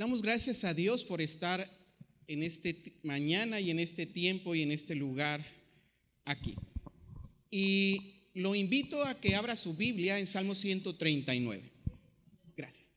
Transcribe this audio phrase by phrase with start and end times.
[0.00, 1.70] Damos gracias a Dios por estar
[2.26, 5.46] en este mañana y en este tiempo y en este lugar
[6.24, 6.54] aquí.
[7.50, 11.70] Y lo invito a que abra su Biblia en Salmo 139.
[12.56, 12.88] Gracias.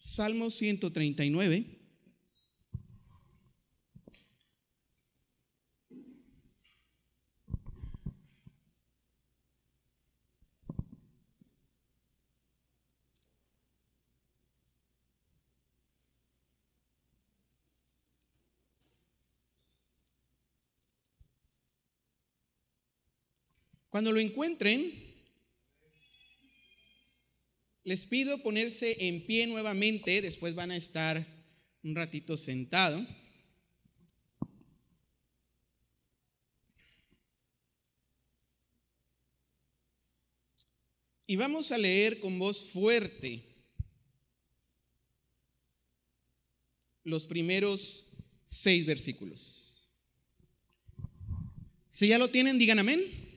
[0.00, 1.79] Salmo 139.
[23.90, 25.10] Cuando lo encuentren,
[27.82, 31.26] les pido ponerse en pie nuevamente, después van a estar
[31.82, 33.04] un ratito sentado.
[41.26, 43.44] Y vamos a leer con voz fuerte
[47.02, 48.06] los primeros
[48.46, 49.88] seis versículos.
[51.90, 53.29] Si ya lo tienen, digan amén.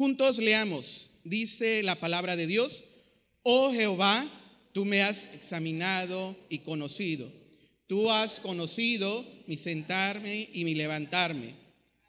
[0.00, 2.84] Juntos leamos, dice la palabra de Dios,
[3.42, 4.26] oh Jehová,
[4.72, 7.30] tú me has examinado y conocido.
[7.86, 11.52] Tú has conocido mi sentarme y mi levantarme.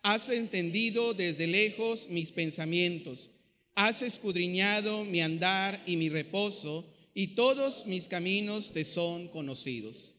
[0.04, 3.30] Has entendido desde lejos mis pensamientos.
[3.76, 10.16] Has escudriñado mi andar y mi reposo, y todos mis caminos te son conocidos.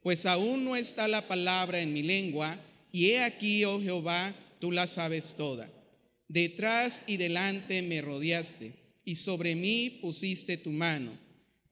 [0.00, 2.56] Pues aún no está la palabra en mi lengua,
[2.92, 5.68] y he aquí, oh Jehová, tú la sabes toda.
[6.28, 8.72] Detrás y delante me rodeaste
[9.04, 11.16] y sobre mí pusiste tu mano.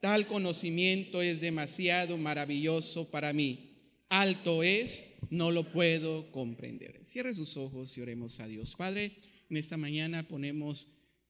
[0.00, 3.70] Tal conocimiento es demasiado maravilloso para mí.
[4.08, 7.00] Alto es, no lo puedo comprender.
[7.02, 8.74] Cierre sus ojos y oremos a Dios.
[8.76, 9.12] Padre,
[9.50, 10.88] en esta mañana ponemos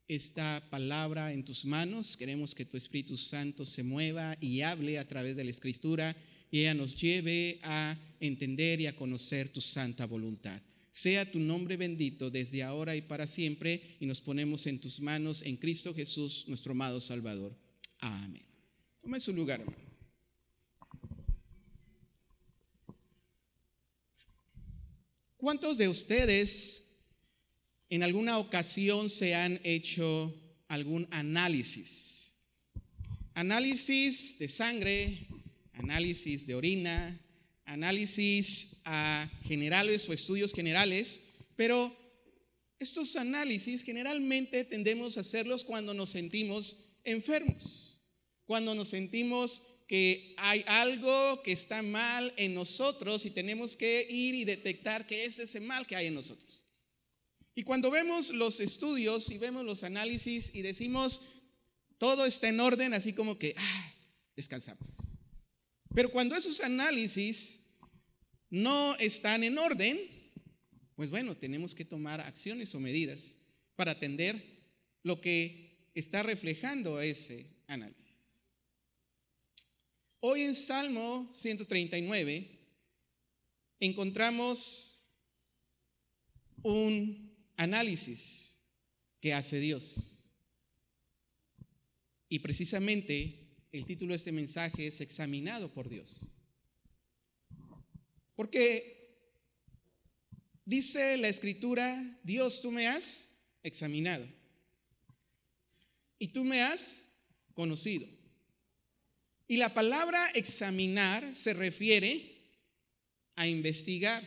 [0.08, 2.16] esta palabra en tus manos.
[2.16, 6.14] Queremos que tu Espíritu Santo se mueva y hable a través de la Escritura
[6.50, 10.60] y ella nos lleve a entender y a conocer tu santa voluntad.
[10.94, 15.42] Sea tu nombre bendito desde ahora y para siempre y nos ponemos en tus manos
[15.42, 17.52] en Cristo Jesús, nuestro amado Salvador.
[17.98, 18.46] Amén.
[19.02, 19.76] Tome su lugar, hermano.
[25.36, 26.84] ¿Cuántos de ustedes
[27.90, 30.32] en alguna ocasión se han hecho
[30.68, 32.36] algún análisis?
[33.34, 35.26] Análisis de sangre,
[35.72, 37.20] análisis de orina,
[37.64, 38.76] análisis
[39.44, 41.20] generales o estudios generales,
[41.56, 41.94] pero
[42.78, 48.00] estos análisis generalmente tendemos a hacerlos cuando nos sentimos enfermos,
[48.44, 54.34] cuando nos sentimos que hay algo que está mal en nosotros y tenemos que ir
[54.34, 56.66] y detectar que es ese mal que hay en nosotros.
[57.54, 61.22] Y cuando vemos los estudios y vemos los análisis y decimos,
[61.98, 63.94] todo está en orden, así como que, ah,
[64.34, 65.13] descansamos.
[65.94, 67.60] Pero cuando esos análisis
[68.50, 69.98] no están en orden,
[70.96, 73.38] pues bueno, tenemos que tomar acciones o medidas
[73.76, 74.42] para atender
[75.04, 78.42] lo que está reflejando ese análisis.
[80.18, 82.58] Hoy en Salmo 139
[83.78, 85.00] encontramos
[86.62, 88.58] un análisis
[89.20, 90.34] que hace Dios.
[92.28, 93.43] Y precisamente
[93.74, 96.40] el título de este mensaje es Examinado por Dios.
[98.36, 99.18] Porque
[100.64, 103.30] dice la escritura, Dios, tú me has
[103.64, 104.24] examinado
[106.20, 107.06] y tú me has
[107.52, 108.06] conocido.
[109.48, 112.42] Y la palabra examinar se refiere
[113.34, 114.22] a investigar,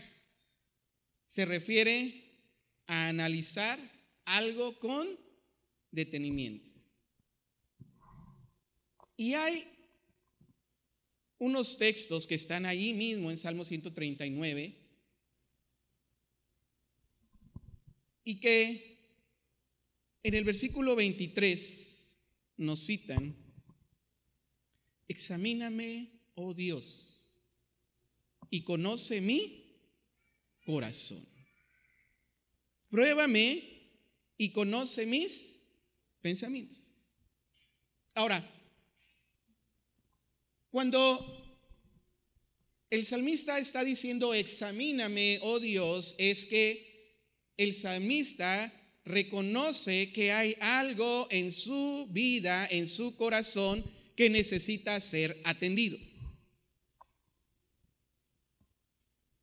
[1.26, 2.34] se refiere
[2.88, 3.80] a analizar
[4.26, 5.08] algo con
[5.92, 6.77] detenimiento.
[9.18, 9.68] Y hay
[11.40, 14.76] unos textos que están ahí mismo en Salmo 139
[18.24, 18.98] y que
[20.24, 22.18] en el versículo 23
[22.58, 23.36] nos citan,
[25.08, 27.40] examíname, oh Dios,
[28.50, 29.82] y conoce mi
[30.66, 31.26] corazón.
[32.90, 33.64] Pruébame
[34.38, 35.62] y conoce mis
[36.22, 37.14] pensamientos.
[38.16, 38.57] Ahora,
[40.78, 41.02] cuando
[42.92, 47.18] el salmista está diciendo, examíname, oh Dios, es que
[47.58, 48.72] el salmista
[49.04, 53.84] reconoce que hay algo en su vida, en su corazón,
[54.16, 55.98] que necesita ser atendido.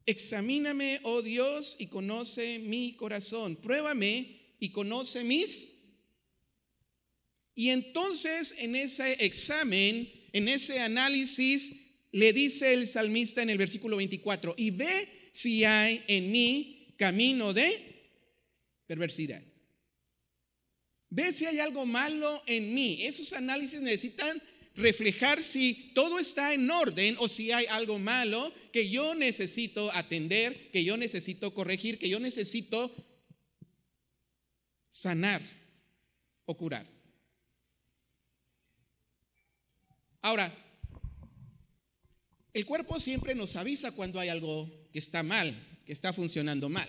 [0.06, 3.56] Examíname, oh Dios, y conoce mi corazón.
[3.56, 5.78] Pruébame y conoce mis.
[7.56, 11.72] Y entonces en ese examen En ese análisis
[12.10, 17.52] le dice el salmista en el versículo 24, y ve si hay en mí camino
[17.52, 18.10] de
[18.88, 19.40] perversidad.
[21.08, 22.98] Ve si hay algo malo en mí.
[23.02, 24.42] Esos análisis necesitan
[24.74, 30.72] reflejar si todo está en orden o si hay algo malo que yo necesito atender,
[30.72, 32.92] que yo necesito corregir, que yo necesito
[34.88, 35.40] sanar
[36.44, 36.93] o curar.
[40.24, 40.50] Ahora,
[42.54, 45.54] el cuerpo siempre nos avisa cuando hay algo que está mal,
[45.84, 46.88] que está funcionando mal.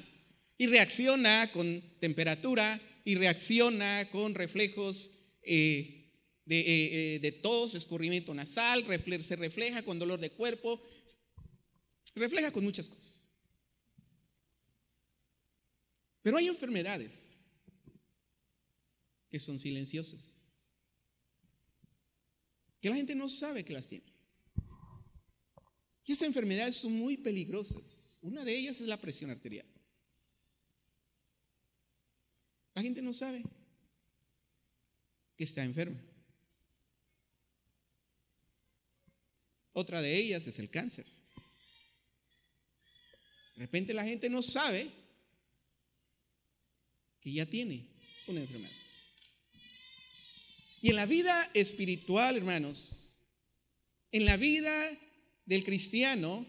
[0.57, 5.11] Y reacciona con temperatura y reacciona con reflejos
[5.41, 6.13] eh,
[6.45, 8.85] de, eh, eh, de, tos, escurrimiento nasal,
[9.21, 10.81] se refleja con dolor de cuerpo,
[12.15, 13.25] refleja con muchas cosas.
[16.21, 17.65] Pero hay enfermedades
[19.29, 20.44] que son silenciosas,
[22.85, 24.05] que la gente no sabe que las tiene.
[26.05, 28.19] Y esas enfermedades son muy peligrosas.
[28.21, 29.65] Una de ellas es la presión arterial.
[32.75, 33.41] La gente no sabe
[35.35, 35.99] que está enferma.
[39.73, 41.07] Otra de ellas es el cáncer.
[43.55, 44.91] De repente la gente no sabe
[47.19, 47.87] que ya tiene
[48.27, 48.84] una enfermedad.
[50.85, 53.17] Y en la vida espiritual, hermanos,
[54.11, 54.71] en la vida
[55.43, 56.45] del cristiano,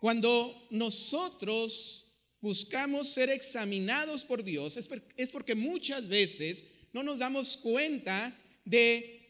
[0.00, 2.06] cuando nosotros
[2.40, 4.78] buscamos ser examinados por Dios,
[5.18, 6.64] es porque muchas veces
[6.94, 8.34] no nos damos cuenta
[8.64, 9.20] de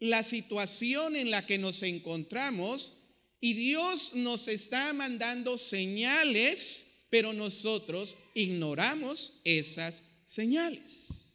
[0.00, 3.02] la situación en la que nos encontramos
[3.40, 11.29] y Dios nos está mandando señales, pero nosotros ignoramos esas señales.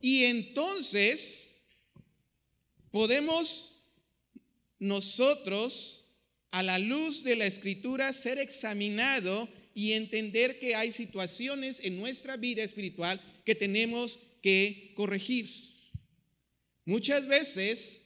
[0.00, 1.62] Y entonces
[2.90, 3.92] podemos
[4.78, 6.06] nosotros,
[6.50, 12.36] a la luz de la escritura, ser examinado y entender que hay situaciones en nuestra
[12.36, 15.48] vida espiritual que tenemos que corregir.
[16.86, 18.02] Muchas veces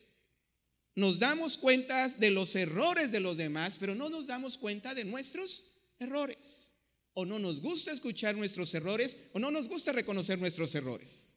[0.95, 5.05] nos damos cuenta de los errores de los demás, pero no nos damos cuenta de
[5.05, 6.75] nuestros errores.
[7.15, 11.34] O no nos gusta escuchar nuestros errores, o no nos gusta reconocer nuestros errores.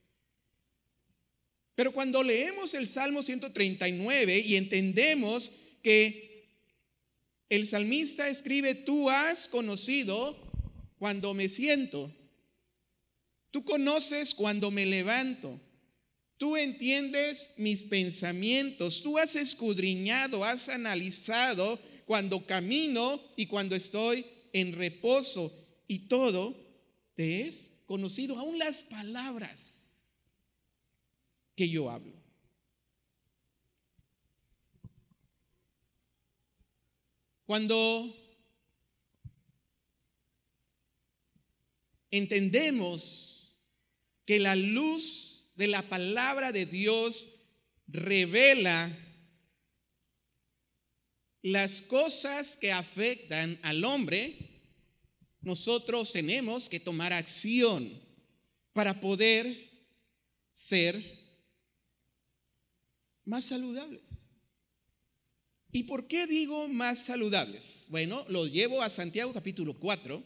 [1.78, 5.52] Pero cuando leemos el Salmo 139 y entendemos
[5.84, 6.50] que
[7.50, 10.36] el salmista escribe, tú has conocido
[10.98, 12.12] cuando me siento,
[13.52, 15.62] tú conoces cuando me levanto,
[16.40, 24.74] tú entiendes mis pensamientos, tú has escudriñado, has analizado cuando camino y cuando estoy en
[24.74, 25.54] reposo.
[25.88, 26.58] Y todo
[27.14, 29.87] te es conocido, aún las palabras
[31.58, 32.14] que yo hablo.
[37.48, 38.16] Cuando
[42.12, 43.60] entendemos
[44.26, 47.28] que la luz de la palabra de Dios
[47.88, 48.96] revela
[51.42, 54.38] las cosas que afectan al hombre,
[55.42, 58.00] nosotros tenemos que tomar acción
[58.74, 59.72] para poder
[60.54, 61.17] ser
[63.28, 64.32] más saludables.
[65.72, 67.88] ¿Y por qué digo más saludables?
[67.90, 70.24] Bueno, lo llevo a Santiago capítulo 4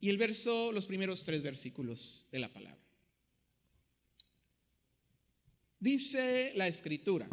[0.00, 2.80] y el verso, los primeros tres versículos de la palabra.
[5.78, 7.28] Dice la escritura,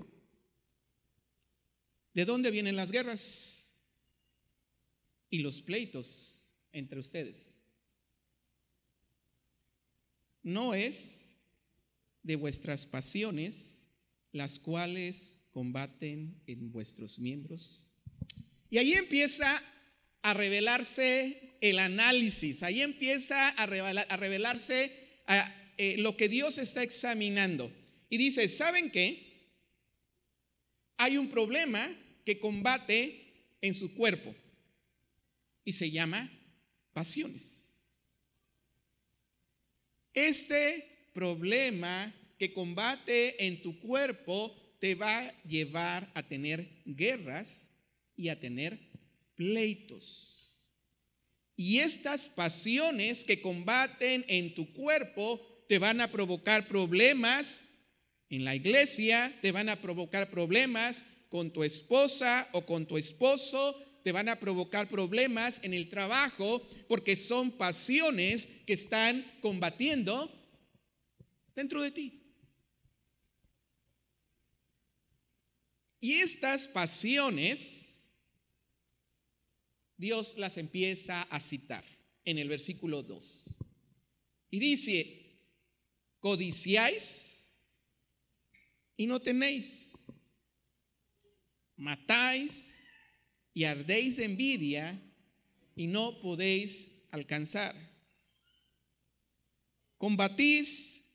[2.13, 3.73] ¿de dónde vienen las guerras
[5.29, 6.43] y los pleitos
[6.73, 7.61] entre ustedes?
[10.43, 11.36] No es
[12.27, 13.87] de vuestras pasiones,
[14.33, 17.93] las cuales combaten en vuestros miembros.
[18.69, 19.63] Y ahí empieza
[20.21, 24.91] a revelarse el análisis, ahí empieza a, revelarse
[25.77, 27.73] eh, lo que Dios está examinando.
[28.09, 29.25] Y dice, ¿saben qué?
[30.97, 31.87] Hay un problema
[32.25, 34.35] que combate en su cuerpo
[35.63, 36.29] y se llama
[36.91, 37.97] pasiones.
[40.13, 47.69] Este problema que combate en tu cuerpo te va a llevar a tener guerras
[48.15, 48.77] y a tener
[49.35, 50.61] pleitos.
[51.55, 57.63] Y estas pasiones que combaten en tu cuerpo te van a provocar problemas
[58.29, 63.75] en la iglesia, te van a provocar problemas con tu esposa o con tu esposo,
[64.03, 70.36] te van a provocar problemas en el trabajo porque son pasiones que están combatiendo
[71.57, 72.23] dentro de ti.
[75.99, 78.15] Y estas pasiones,
[79.97, 81.83] Dios las empieza a citar
[82.25, 83.57] en el versículo 2.
[84.51, 85.41] Y dice,
[86.19, 87.65] codiciáis
[88.95, 90.11] y no tenéis,
[91.75, 92.77] matáis
[93.55, 95.01] y ardéis de envidia
[95.75, 97.75] y no podéis alcanzar.
[99.97, 101.06] Combatís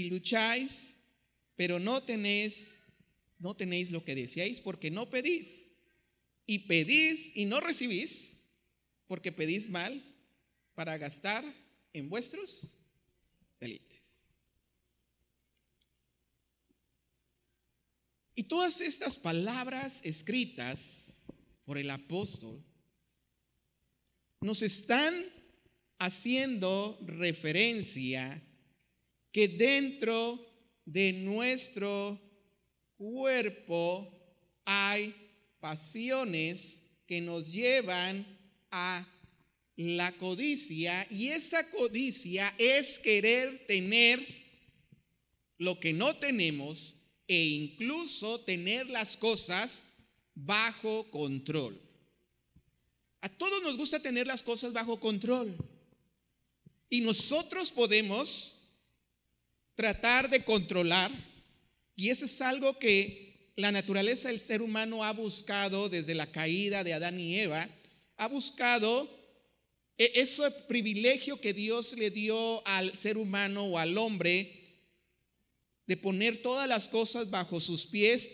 [0.00, 0.96] y lucháis,
[1.56, 2.80] pero no tenéis
[3.40, 5.72] no tenéis lo que deseáis porque no pedís.
[6.46, 8.42] Y pedís y no recibís
[9.06, 10.04] porque pedís mal
[10.74, 11.42] para gastar
[11.92, 12.76] en vuestros
[13.58, 14.36] delites.
[18.34, 21.26] Y todas estas palabras escritas
[21.64, 22.62] por el apóstol
[24.40, 25.14] nos están
[25.98, 28.42] haciendo referencia
[29.32, 30.38] que dentro
[30.84, 32.20] de nuestro
[32.96, 34.12] cuerpo
[34.64, 35.14] hay
[35.60, 38.26] pasiones que nos llevan
[38.70, 39.06] a
[39.76, 44.24] la codicia y esa codicia es querer tener
[45.58, 46.96] lo que no tenemos
[47.26, 49.84] e incluso tener las cosas
[50.34, 51.80] bajo control.
[53.20, 55.54] A todos nos gusta tener las cosas bajo control.
[56.88, 58.59] Y nosotros podemos
[59.80, 61.10] tratar de controlar
[61.96, 66.84] y eso es algo que la naturaleza del ser humano ha buscado desde la caída
[66.84, 67.66] de Adán y Eva.
[68.18, 69.08] Ha buscado
[69.96, 74.52] e-, ese privilegio que Dios le dio al ser humano o al hombre
[75.86, 78.28] de poner todas las cosas bajo sus pies.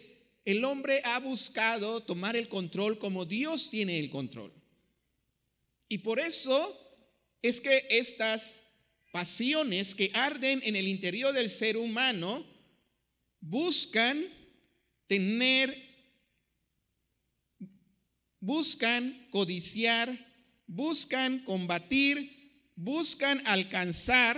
[0.45, 4.53] El hombre ha buscado tomar el control como Dios tiene el control.
[5.89, 6.77] Y por eso
[7.41, 8.66] es que estas
[9.17, 12.45] pasiones que arden en el interior del ser humano,
[13.41, 14.23] buscan
[15.07, 15.75] tener,
[18.41, 20.07] buscan codiciar,
[20.67, 24.37] buscan combatir, buscan alcanzar,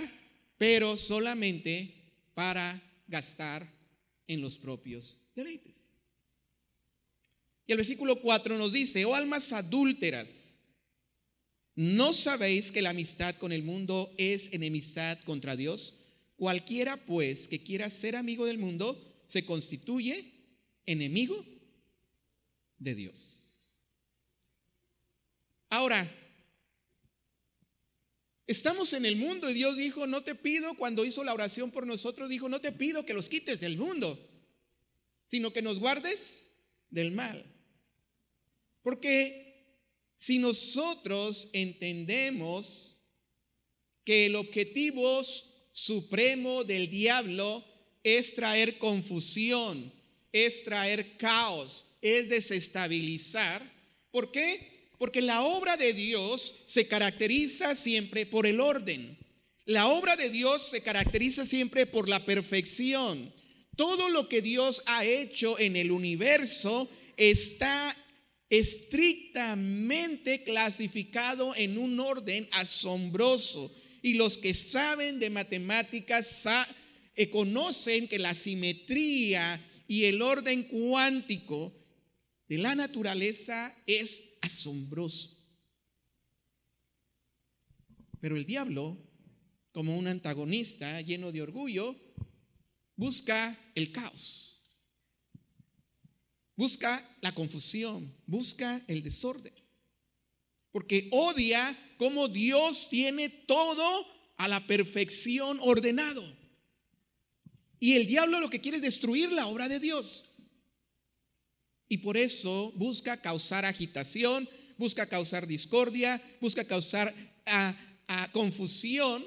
[0.57, 3.69] pero solamente para gastar
[4.27, 5.97] en los propios deleites.
[7.67, 10.48] Y el versículo 4 nos dice, oh almas adúlteras,
[11.79, 15.99] ¿no sabéis que la amistad con el mundo es enemistad contra Dios?
[16.35, 20.29] Cualquiera pues que quiera ser amigo del mundo se constituye
[20.85, 21.45] enemigo
[22.79, 23.79] de Dios.
[25.69, 26.05] Ahora,
[28.45, 31.87] estamos en el mundo y Dios dijo, no te pido, cuando hizo la oración por
[31.87, 34.19] nosotros, dijo, no te pido que los quites del mundo,
[35.27, 36.49] sino que nos guardes
[36.89, 37.45] del mal.
[38.81, 39.48] Porque
[40.19, 42.99] si nosotros entendemos
[44.03, 45.23] que el objetivo
[45.71, 47.63] supremo del diablo
[48.03, 49.93] es traer confusión,
[50.33, 53.61] es traer caos, es desestabilizar.
[54.11, 54.89] ¿Por qué?
[54.97, 59.17] Porque la obra de Dios se caracteriza siempre por el orden.
[59.63, 63.33] La obra de Dios se caracteriza siempre por la perfección.
[63.77, 67.95] Todo lo que Dios ha hecho en el universo está
[68.49, 73.75] estrictamente clasificado en un orden asombroso.
[74.01, 76.45] Y los que saben de matemáticas
[77.15, 81.73] eh, conocen que la simetría y el orden cuántico
[82.47, 85.37] de la naturaleza es asombroso.
[88.19, 88.97] Pero el diablo,
[89.71, 91.95] como un antagonista lleno de orgullo,
[92.95, 94.48] busca el caos,
[96.59, 99.53] busca la confusión, busca el desorden,
[100.73, 106.21] porque odia cómo Dios tiene todo a la perfección ordenado.
[107.79, 110.31] Y el diablo lo que quiere es destruir la obra de Dios.
[111.87, 117.73] Y por eso busca causar agitación, busca causar discordia, busca causar a,
[118.33, 119.23] confusión.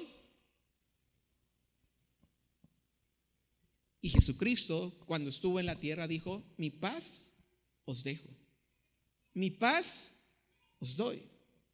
[4.03, 7.35] Y Jesucristo, cuando estuvo en la tierra, dijo, mi paz
[7.85, 8.27] os dejo,
[9.33, 10.11] mi paz
[10.79, 11.23] os doy.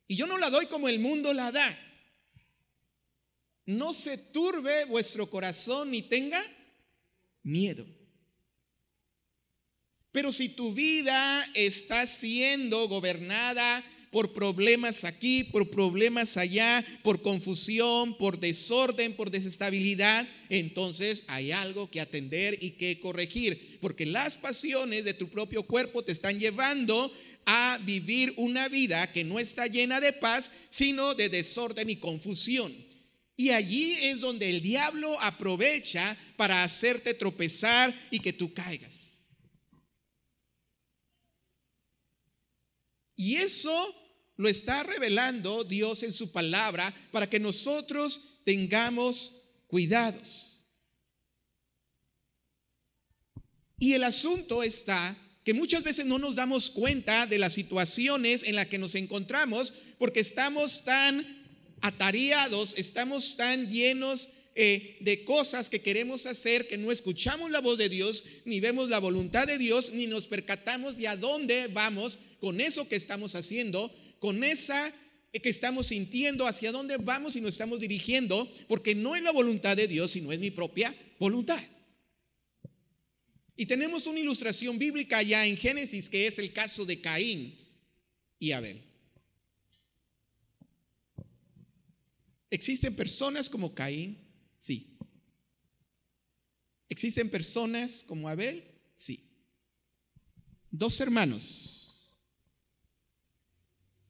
[0.07, 1.79] Y yo no la doy como el mundo la da.
[3.65, 6.39] No se turbe vuestro corazón ni tenga
[7.41, 7.87] miedo.
[10.11, 18.17] Pero si tu vida está siendo gobernada por problemas aquí, por problemas allá, por confusión,
[18.17, 25.05] por desorden, por desestabilidad, entonces hay algo que atender y que corregir, porque las pasiones
[25.05, 27.11] de tu propio cuerpo te están llevando
[27.45, 32.73] a vivir una vida que no está llena de paz, sino de desorden y confusión.
[33.35, 39.09] Y allí es donde el diablo aprovecha para hacerte tropezar y que tú caigas.
[43.15, 43.95] Y eso
[44.39, 49.33] lo está revelando Dios en su palabra para que nosotros tengamos
[49.67, 50.61] cuidados.
[53.77, 58.55] Y el asunto está que muchas veces no nos damos cuenta de las situaciones en
[58.55, 61.27] las que nos encontramos porque estamos tan
[61.81, 67.77] atareados, estamos tan llenos eh, de cosas que queremos hacer que no escuchamos la voz
[67.77, 72.19] de Dios, ni vemos la voluntad de Dios, ni nos percatamos de a dónde vamos
[72.39, 74.93] con eso que estamos haciendo, con esa
[75.31, 79.77] que estamos sintiendo, hacia dónde vamos y nos estamos dirigiendo, porque no es la voluntad
[79.77, 81.61] de Dios, sino es mi propia voluntad.
[83.55, 87.57] Y tenemos una ilustración bíblica ya en Génesis, que es el caso de Caín
[88.39, 88.81] y Abel.
[92.49, 94.17] ¿Existen personas como Caín?
[94.57, 94.97] Sí.
[96.87, 98.63] ¿Existen personas como Abel?
[98.95, 99.29] Sí.
[100.71, 101.78] Dos hermanos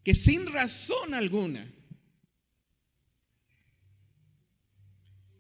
[0.04, 1.72] que sin razón alguna,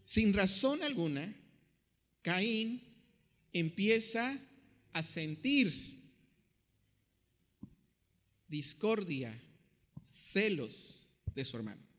[0.03, 1.35] sin razón alguna,
[2.21, 2.83] Caín
[3.53, 4.39] empieza
[4.93, 5.99] a sentir
[8.47, 9.39] discordia,
[10.03, 11.89] celos de su hermano.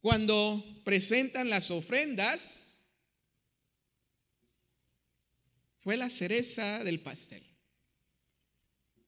[0.00, 2.86] Cuando presentan las ofrendas,
[5.78, 7.45] fue la cereza del pastel.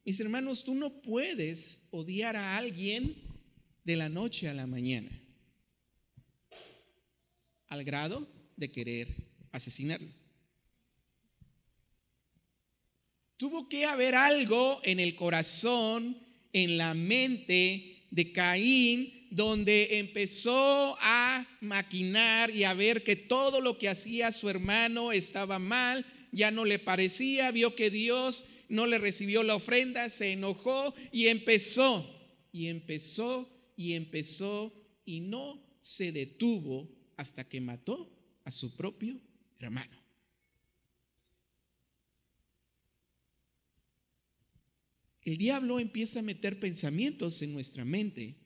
[0.09, 3.15] Mis hermanos, tú no puedes odiar a alguien
[3.85, 5.11] de la noche a la mañana,
[7.67, 9.07] al grado de querer
[9.53, 10.09] asesinarlo.
[13.37, 16.17] Tuvo que haber algo en el corazón,
[16.55, 23.77] en la mente de Caín, donde empezó a maquinar y a ver que todo lo
[23.77, 28.99] que hacía su hermano estaba mal, ya no le parecía, vio que Dios no le
[28.99, 32.07] recibió la ofrenda, se enojó y empezó,
[32.53, 34.73] y empezó, y empezó,
[35.05, 38.11] y no se detuvo hasta que mató
[38.45, 39.21] a su propio
[39.59, 39.99] hermano.
[45.23, 48.37] El diablo empieza a meter pensamientos en nuestra mente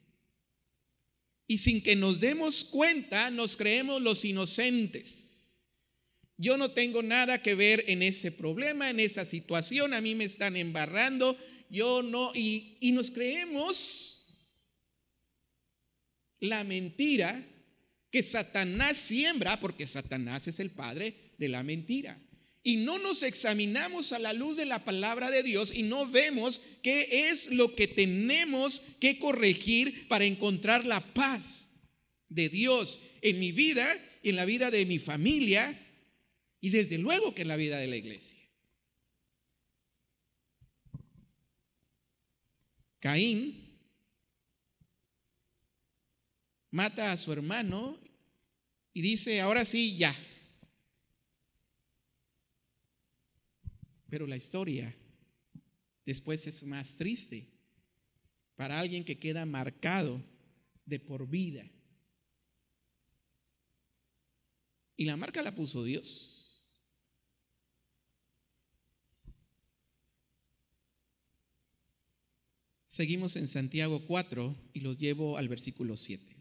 [1.46, 5.41] y sin que nos demos cuenta nos creemos los inocentes.
[6.42, 10.24] Yo no tengo nada que ver en ese problema, en esa situación, a mí me
[10.24, 11.38] están embarrando,
[11.70, 14.26] yo no, y, y nos creemos
[16.40, 17.46] la mentira
[18.10, 22.20] que Satanás siembra, porque Satanás es el padre de la mentira.
[22.64, 26.60] Y no nos examinamos a la luz de la palabra de Dios y no vemos
[26.82, 31.70] qué es lo que tenemos que corregir para encontrar la paz
[32.28, 33.86] de Dios en mi vida
[34.24, 35.78] y en la vida de mi familia
[36.62, 38.40] y desde luego que en la vida de la iglesia.
[43.00, 43.78] Caín
[46.70, 47.98] mata a su hermano
[48.94, 50.14] y dice, ahora sí, ya,
[54.12, 54.94] Pero la historia
[56.04, 57.48] después es más triste
[58.56, 60.22] para alguien que queda marcado
[60.84, 61.66] de por vida.
[64.98, 66.41] Y la marca la puso Dios.
[72.92, 76.36] Seguimos en Santiago 4 y los llevo al versículo 7.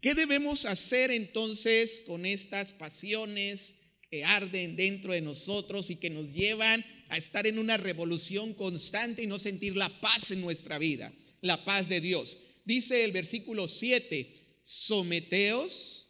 [0.00, 3.74] ¿Qué debemos hacer entonces con estas pasiones,
[4.10, 9.22] que arden dentro de nosotros y que nos llevan a estar en una revolución constante
[9.22, 12.38] y no sentir la paz en nuestra vida, la paz de Dios.
[12.64, 16.08] Dice el versículo 7, someteos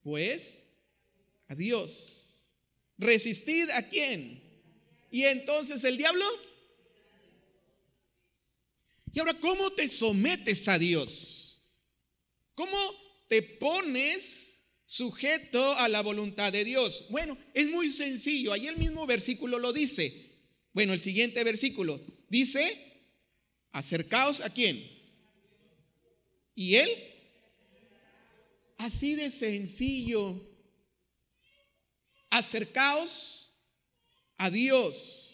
[0.00, 0.64] pues
[1.48, 2.46] a Dios.
[2.96, 4.45] ¿Resistid a quién?
[5.16, 6.26] Y entonces el diablo.
[9.14, 11.62] Y ahora, ¿cómo te sometes a Dios?
[12.54, 12.76] ¿Cómo
[13.26, 17.06] te pones sujeto a la voluntad de Dios.
[17.08, 18.52] Bueno, es muy sencillo.
[18.52, 20.36] Ahí el mismo versículo lo dice.
[20.74, 21.98] Bueno, el siguiente versículo
[22.28, 23.08] dice,
[23.72, 24.86] acercaos a quién.
[26.54, 26.90] ¿Y él?
[28.76, 30.38] Así de sencillo.
[32.28, 33.45] Acercaos
[34.36, 35.26] a Dios.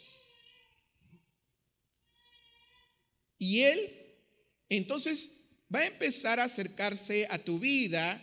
[3.39, 3.91] Y él,
[4.69, 5.43] entonces,
[5.75, 8.21] va a empezar a acercarse a tu vida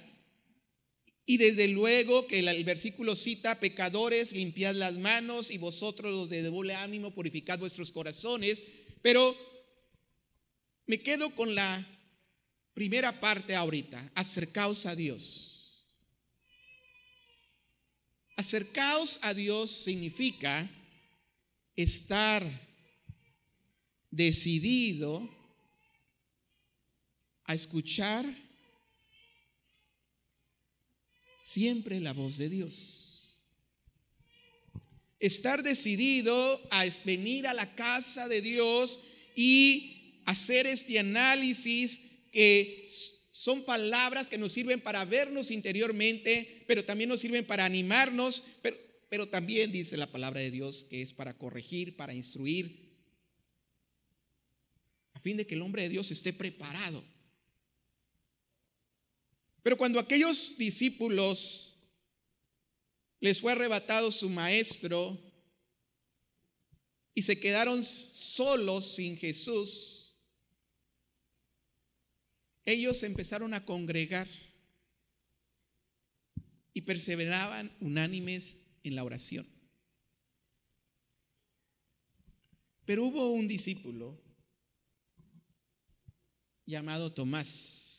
[1.25, 6.41] y desde luego que el, versículo cita, pecadores, limpiad las manos y vosotros los de
[6.41, 8.63] doble ánimo, purificad vuestros corazones.
[9.03, 9.37] Pero
[10.87, 11.87] me quedo con la
[12.73, 15.48] primera parte ahorita, acercaos a Dios.
[18.39, 20.65] Acercaos a Dios significa
[21.75, 22.41] estar
[24.09, 25.29] decidido
[27.43, 28.23] a escuchar
[31.41, 33.37] siempre la voz de Dios.
[35.19, 39.01] Estar decidido a venir a la casa de Dios
[39.35, 41.99] y hacer este análisis
[42.31, 42.85] que
[43.39, 48.43] son palabras que nos sirven para vernos interiormente, pero también nos sirven para animarnos,
[49.09, 52.97] pero, también dice la palabra de Dios que es para corregir, para instruir,
[55.13, 57.01] a fin de que el hombre de Dios esté preparado.
[59.63, 61.77] Pero cuando aquellos discípulos
[63.21, 65.17] les fue arrebatado su maestro
[67.13, 69.98] y se quedaron solos sin Jesús,
[72.71, 74.27] ellos empezaron a congregar
[76.73, 79.47] y perseveraban unánimes en la oración.
[82.85, 84.19] Pero hubo un discípulo
[86.65, 87.89] llamado Tomás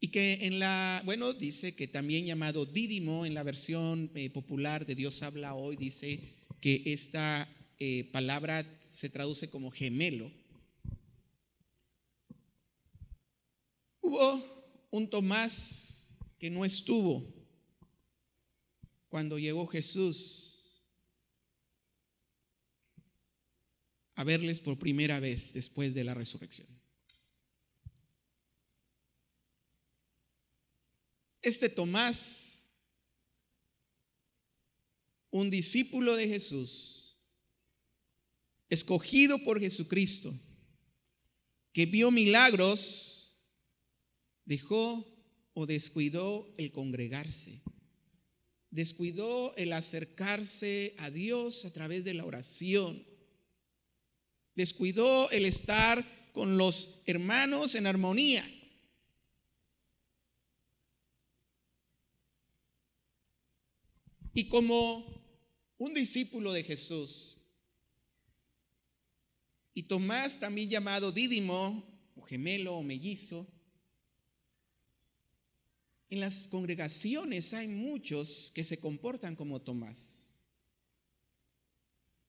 [0.00, 4.86] y que en la, bueno, dice que también llamado Dídimo, en la versión eh, popular
[4.86, 6.20] de Dios habla hoy, dice
[6.60, 7.46] que esta
[7.78, 10.32] eh, palabra se traduce como gemelo.
[14.10, 17.32] Hubo un Tomás que no estuvo
[19.08, 20.82] cuando llegó Jesús
[24.16, 26.66] a verles por primera vez después de la resurrección.
[31.40, 32.68] Este Tomás,
[35.30, 37.16] un discípulo de Jesús,
[38.68, 40.34] escogido por Jesucristo,
[41.72, 43.19] que vio milagros,
[44.50, 45.06] dejó
[45.54, 47.62] o descuidó el congregarse,
[48.72, 53.06] descuidó el acercarse a Dios a través de la oración,
[54.56, 58.44] descuidó el estar con los hermanos en armonía.
[64.34, 65.04] Y como
[65.78, 67.38] un discípulo de Jesús,
[69.74, 71.84] y Tomás también llamado Dídimo,
[72.16, 73.46] o gemelo o mellizo,
[76.10, 80.44] en las congregaciones hay muchos que se comportan como Tomás.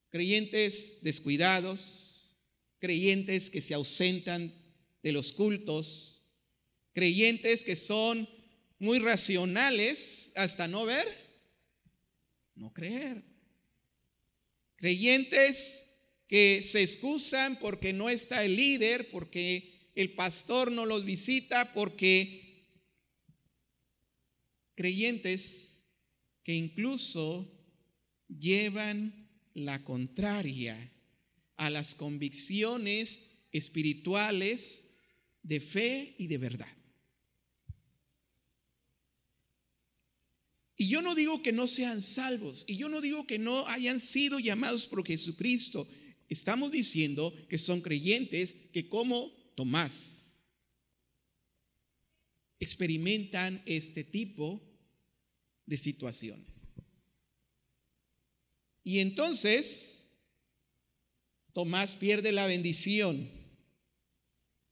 [0.10, 2.38] Creyentes descuidados,
[2.80, 4.54] creyentes que se ausentan
[5.04, 6.24] de los cultos,
[6.94, 8.28] creyentes que son
[8.80, 11.22] muy racionales hasta no ver
[12.62, 13.24] no creer.
[14.76, 15.88] Creyentes
[16.28, 22.40] que se excusan porque no está el líder, porque el pastor no los visita, porque
[24.82, 25.84] creyentes
[26.44, 27.48] que incluso
[28.28, 30.76] llevan la contraria
[31.56, 33.20] a las convicciones
[33.52, 34.86] espirituales
[35.44, 36.78] de fe y de verdad.
[40.76, 44.00] Y yo no digo que no sean salvos, y yo no digo que no hayan
[44.00, 45.88] sido llamados por Jesucristo.
[46.28, 50.22] Estamos diciendo que son creyentes que como Tomás
[52.60, 54.71] experimentan este tipo
[55.72, 57.24] de situaciones.
[58.84, 60.10] Y entonces
[61.54, 63.30] Tomás pierde la bendición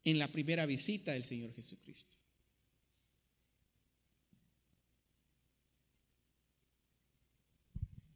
[0.04, 2.18] en la primera visita del Señor Jesucristo.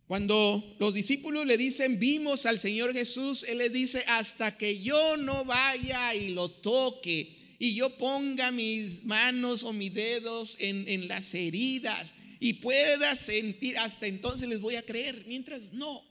[0.05, 5.15] Cuando los discípulos le dicen, vimos al Señor Jesús, Él les dice, hasta que yo
[5.15, 11.07] no vaya y lo toque y yo ponga mis manos o mis dedos en, en
[11.07, 16.03] las heridas y pueda sentir, hasta entonces les voy a creer, mientras no.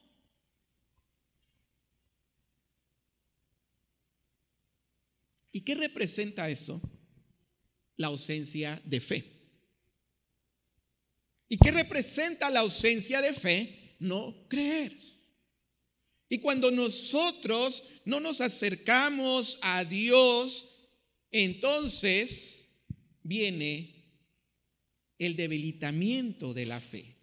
[5.53, 6.81] ¿Y qué representa eso?
[7.97, 9.25] La ausencia de fe.
[11.51, 13.79] ¿Y qué representa la ausencia de fe?
[13.99, 14.99] no creer.
[16.31, 20.89] Y cuando nosotros no nos acercamos a Dios,
[21.31, 22.71] entonces
[23.23, 23.92] viene
[25.23, 27.17] el debilitamiento de la fe.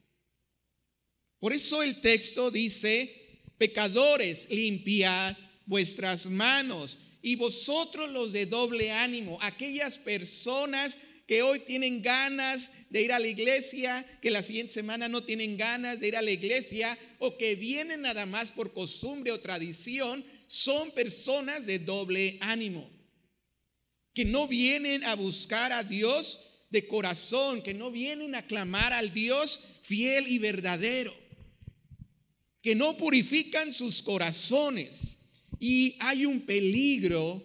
[1.39, 5.35] Por eso el texto dice, pecadores, limpiad
[5.65, 6.97] vuestras manos.
[7.21, 13.19] Y vosotros los de doble ánimo, aquellas personas que hoy tienen ganas de ir a
[13.19, 17.37] la iglesia, que la siguiente semana no tienen ganas de ir a la iglesia o
[17.37, 22.89] que vienen nada más por costumbre o tradición, son personas de doble ánimo,
[24.13, 29.13] que no vienen a buscar a Dios de corazón, que no vienen a clamar al
[29.13, 31.13] Dios fiel y verdadero,
[32.61, 35.19] que no purifican sus corazones.
[35.59, 37.43] Y hay un peligro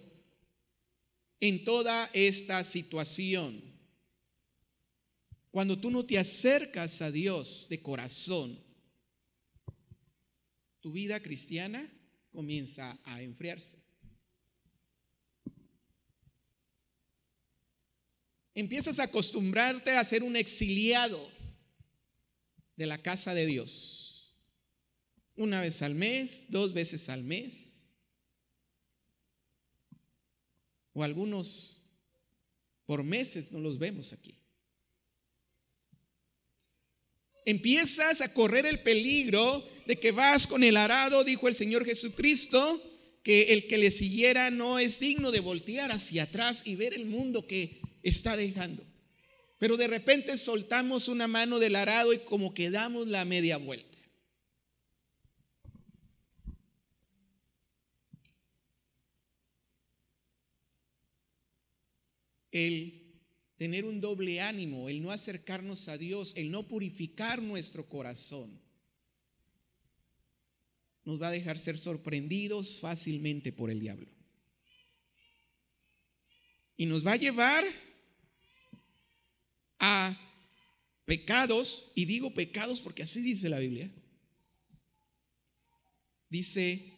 [1.40, 3.62] en toda esta situación.
[5.50, 8.58] Cuando tú no te acercas a Dios de corazón,
[10.80, 11.90] tu vida cristiana
[12.30, 13.84] comienza a enfriarse.
[18.55, 21.21] Empiezas a acostumbrarte a ser un exiliado
[22.77, 24.37] de la casa de Dios.
[25.37, 27.97] Una vez al mes, dos veces al mes.
[30.93, 31.83] O algunos
[32.87, 34.35] por meses no los vemos aquí.
[37.47, 42.83] Empiezas a correr el peligro de que vas con el arado, dijo el Señor Jesucristo,
[43.23, 47.07] que el que le siguiera no es digno de voltear hacia atrás y ver el
[47.07, 48.87] mundo que está dejando.
[49.59, 53.99] Pero de repente soltamos una mano del arado y como que damos la media vuelta.
[62.53, 63.21] El
[63.57, 68.61] tener un doble ánimo, el no acercarnos a Dios, el no purificar nuestro corazón,
[71.05, 74.09] nos va a dejar ser sorprendidos fácilmente por el diablo.
[76.77, 77.64] Y nos va a llevar
[79.87, 80.16] a
[81.05, 83.90] pecados, y digo pecados porque así dice la Biblia,
[86.31, 86.90] dice,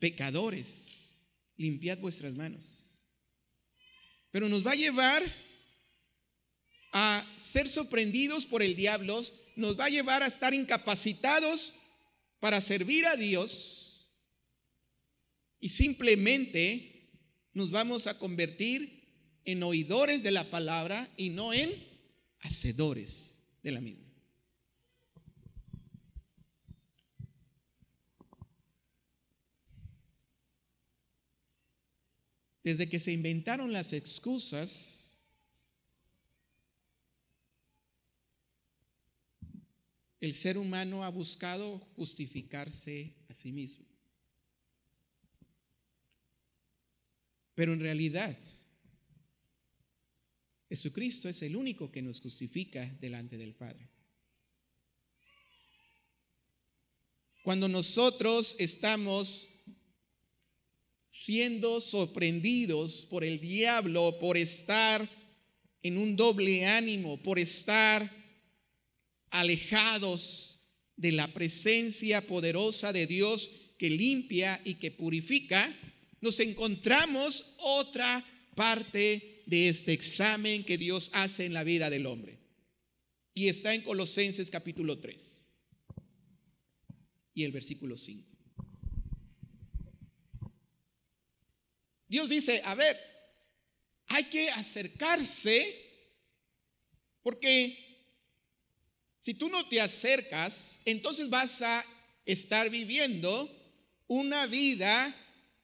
[0.00, 3.08] pecadores, limpiad vuestras manos.
[4.32, 5.22] Pero nos va a llevar
[6.92, 9.22] a ser sorprendidos por el diablo,
[9.54, 11.74] nos va a llevar a estar incapacitados
[12.40, 14.10] para servir a Dios
[15.60, 17.12] y simplemente
[17.52, 19.01] nos vamos a convertir
[19.44, 21.70] en oidores de la palabra y no en
[22.40, 24.02] hacedores de la misma.
[32.64, 35.12] Desde que se inventaron las excusas,
[40.20, 43.84] el ser humano ha buscado justificarse a sí mismo.
[47.56, 48.38] Pero en realidad,
[50.72, 53.90] Jesucristo es el único que nos justifica delante del Padre.
[57.42, 59.50] Cuando nosotros estamos
[61.10, 65.06] siendo sorprendidos por el diablo, por estar
[65.82, 68.10] en un doble ánimo, por estar
[69.28, 75.70] alejados de la presencia poderosa de Dios que limpia y que purifica,
[76.22, 82.38] nos encontramos otra parte de este examen que Dios hace en la vida del hombre.
[83.34, 85.66] Y está en Colosenses capítulo 3
[87.34, 88.28] y el versículo 5.
[92.08, 92.96] Dios dice, a ver,
[94.08, 95.82] hay que acercarse
[97.22, 97.78] porque
[99.20, 101.84] si tú no te acercas, entonces vas a
[102.26, 103.50] estar viviendo
[104.08, 105.14] una vida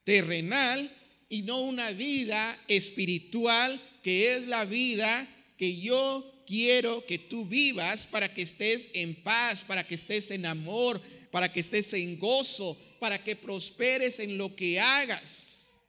[0.05, 0.91] terrenal
[1.29, 8.07] y no una vida espiritual que es la vida que yo quiero que tú vivas
[8.07, 12.81] para que estés en paz, para que estés en amor, para que estés en gozo,
[13.01, 15.83] para que prosperes en lo que hagas.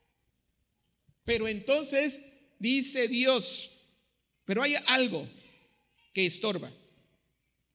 [1.23, 2.19] Pero entonces
[2.57, 3.71] dice Dios,
[4.43, 5.27] pero hay algo
[6.13, 6.71] que estorba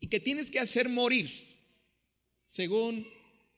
[0.00, 1.31] y que tienes que hacer morir,
[2.46, 3.09] según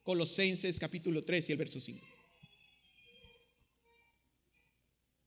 [0.04, 2.15] Colosenses capítulo 3 y el verso 5.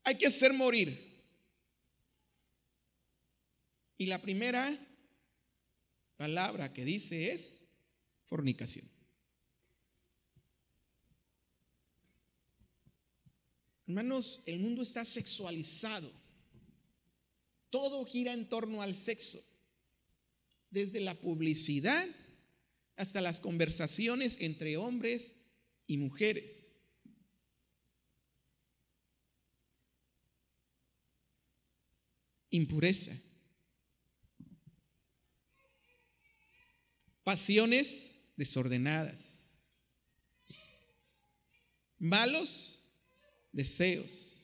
[0.09, 0.97] Hay que hacer morir.
[3.95, 4.75] Y la primera
[6.17, 7.59] palabra que dice es
[8.25, 8.89] fornicación.
[13.85, 16.11] Hermanos, el mundo está sexualizado.
[17.69, 19.39] Todo gira en torno al sexo.
[20.71, 22.09] Desde la publicidad
[22.95, 25.35] hasta las conversaciones entre hombres
[25.85, 26.68] y mujeres.
[32.49, 33.15] Impureza,
[37.23, 39.39] pasiones desordenadas,
[41.99, 42.79] malos
[43.51, 44.35] deseos.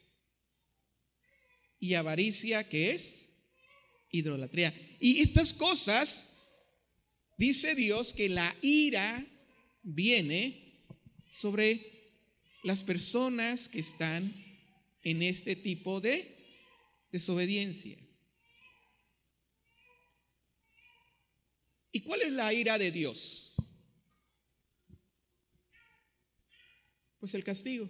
[1.79, 3.29] Y avaricia que es
[4.09, 4.73] idolatría.
[4.99, 6.27] Y estas cosas,
[7.37, 9.23] dice Dios que la ira
[9.83, 10.83] viene
[11.29, 11.91] sobre
[12.63, 14.33] las personas que están
[15.03, 16.34] en este tipo de
[17.15, 17.97] desobediencia.
[21.93, 23.55] ¿Y cuál es la ira de Dios?
[27.17, 27.89] Pues el castigo.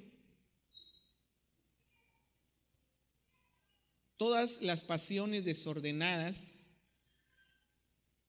[4.15, 6.77] Todas las pasiones desordenadas,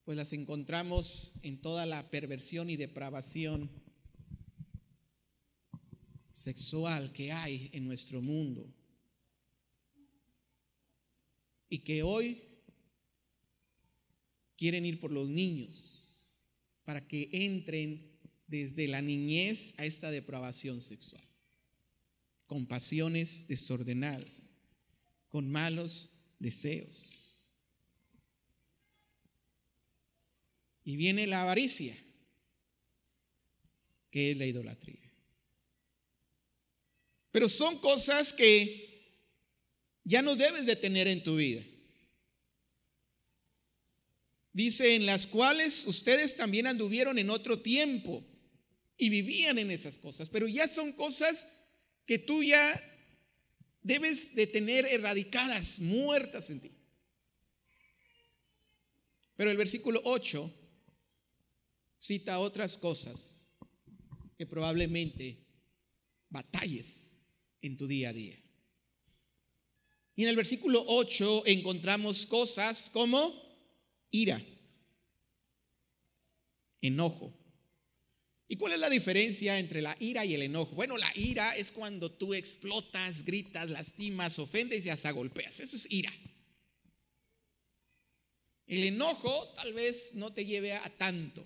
[0.05, 3.71] pues las encontramos en toda la perversión y depravación
[6.33, 8.76] sexual que hay en nuestro mundo.
[11.69, 12.43] Y que hoy
[14.57, 16.41] quieren ir por los niños
[16.85, 21.25] para que entren desde la niñez a esta depravación sexual,
[22.47, 24.57] con pasiones desordenadas
[25.37, 27.53] con malos deseos.
[30.83, 31.95] Y viene la avaricia,
[34.11, 35.13] que es la idolatría.
[37.33, 38.96] Pero son cosas que
[40.07, 41.63] ya no debes de tener en tu vida.
[44.53, 48.25] Dice, en las cuales ustedes también anduvieron en otro tiempo
[48.97, 51.49] y vivían en esas cosas, pero ya son cosas
[52.07, 52.81] que tú ya
[53.83, 56.71] debes de tener erradicadas, muertas en ti.
[59.35, 60.55] Pero el versículo 8
[61.99, 63.51] cita otras cosas
[64.39, 65.45] que probablemente
[66.31, 68.46] batalles en tu día a día.
[70.17, 73.33] Y en el versículo 8 encontramos cosas como
[74.11, 74.43] ira,
[76.81, 77.33] enojo,
[78.49, 80.75] ¿Y cuál es la diferencia entre la ira y el enojo?
[80.77, 85.59] Bueno, la ira es cuando tú explotas, gritas, lastimas, ofendes y hasta golpeas.
[85.59, 86.13] Eso es ira.
[88.67, 91.45] El enojo tal vez no te lleve a tanto.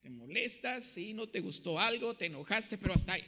[0.00, 3.24] Te molestas, sí, no te gustó algo, te enojaste, pero hasta ahí.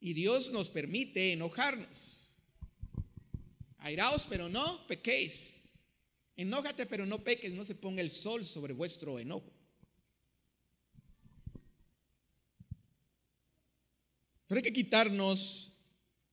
[0.00, 2.29] Y Dios nos permite enojarnos.
[3.80, 5.88] Airaos, pero no pequéis.
[6.36, 9.52] Enójate, pero no peques, no se ponga el sol sobre vuestro enojo.
[14.46, 15.76] Pero hay que quitarnos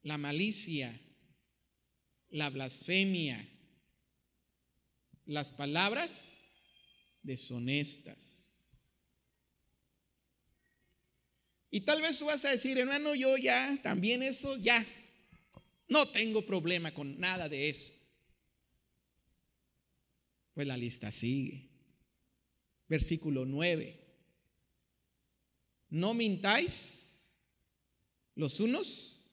[0.02, 1.00] la malicia,
[2.30, 3.48] la blasfemia,
[5.26, 6.38] las palabras
[7.22, 8.48] deshonestas.
[11.70, 14.86] Y tal vez tú vas a decir, hermano, yo ya, también eso, ya,
[15.88, 17.94] no tengo problema con nada de eso.
[20.54, 21.70] Pues la lista sigue.
[22.88, 24.00] Versículo 9.
[25.90, 27.36] No mintáis
[28.36, 29.32] los unos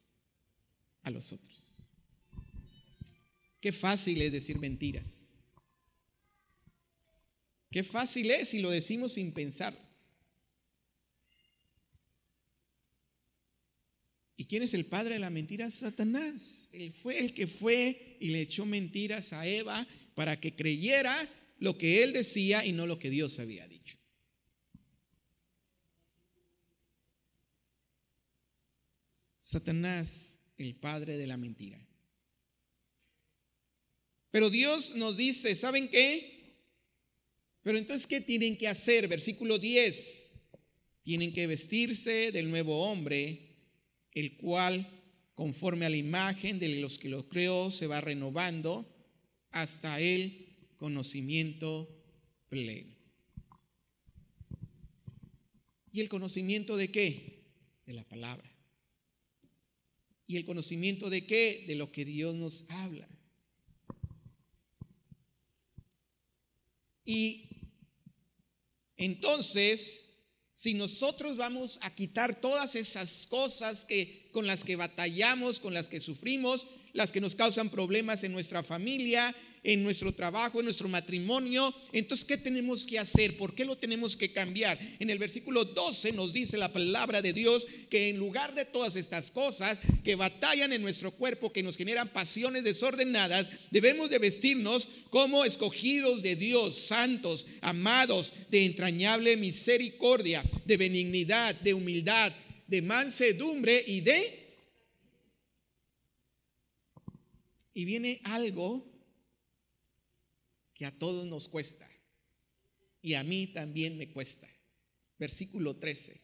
[1.02, 1.78] a los otros.
[3.60, 5.52] Qué fácil es decir mentiras.
[7.70, 9.76] Qué fácil es si lo decimos sin pensar.
[14.44, 15.70] ¿Y quién es el padre de la mentira?
[15.70, 16.68] Satanás.
[16.72, 21.16] Él fue el que fue y le echó mentiras a Eva para que creyera
[21.60, 23.96] lo que él decía y no lo que Dios había dicho.
[29.40, 31.82] Satanás, el padre de la mentira.
[34.30, 36.58] Pero Dios nos dice, ¿saben qué?
[37.62, 39.08] Pero entonces, ¿qué tienen que hacer?
[39.08, 40.34] Versículo 10.
[41.02, 43.53] Tienen que vestirse del nuevo hombre,
[44.14, 44.88] el cual,
[45.34, 48.88] conforme a la imagen de los que lo creó, se va renovando
[49.50, 50.46] hasta el
[50.76, 51.88] conocimiento
[52.48, 52.94] pleno.
[55.92, 57.44] ¿Y el conocimiento de qué?
[57.86, 58.50] De la palabra.
[60.26, 61.64] ¿Y el conocimiento de qué?
[61.68, 63.08] De lo que Dios nos habla.
[67.04, 67.48] Y
[68.96, 70.03] entonces,
[70.54, 75.88] si nosotros vamos a quitar todas esas cosas que con las que batallamos, con las
[75.88, 79.34] que sufrimos, las que nos causan problemas en nuestra familia,
[79.64, 81.74] en nuestro trabajo, en nuestro matrimonio.
[81.92, 83.36] Entonces, ¿qué tenemos que hacer?
[83.36, 84.78] ¿Por qué lo tenemos que cambiar?
[84.98, 88.94] En el versículo 12 nos dice la palabra de Dios que en lugar de todas
[88.94, 94.88] estas cosas que batallan en nuestro cuerpo, que nos generan pasiones desordenadas, debemos de vestirnos
[95.08, 102.32] como escogidos de Dios, santos, amados, de entrañable misericordia, de benignidad, de humildad,
[102.66, 104.40] de mansedumbre y de...
[107.76, 108.93] Y viene algo
[110.84, 111.88] que a todos nos cuesta.
[113.00, 114.46] Y a mí también me cuesta.
[115.18, 116.20] Versículo 13.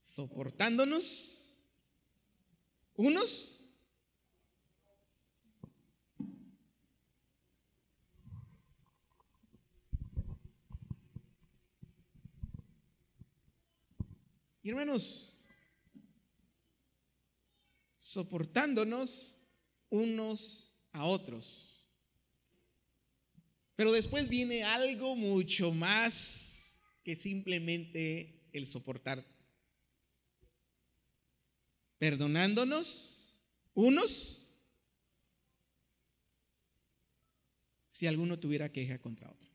[0.00, 1.54] Soportándonos
[2.96, 3.60] unos
[14.64, 15.44] Y hermanos,
[17.98, 19.38] soportándonos
[19.90, 21.71] unos a otros.
[23.76, 29.24] Pero después viene algo mucho más que simplemente el soportar.
[31.98, 33.36] Perdonándonos
[33.74, 34.42] unos
[37.88, 39.48] si alguno tuviera queja contra otro.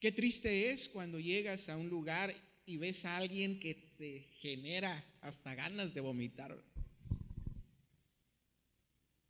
[0.00, 2.34] Qué triste es cuando llegas a un lugar
[2.66, 6.60] y ves a alguien que te genera hasta ganas de vomitar.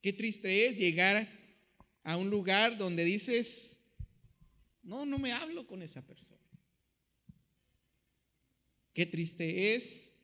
[0.02, 1.28] Qué triste es llegar
[2.02, 3.78] a un lugar donde dices,
[4.82, 6.42] no, no me hablo con esa persona.
[8.92, 10.16] Qué triste es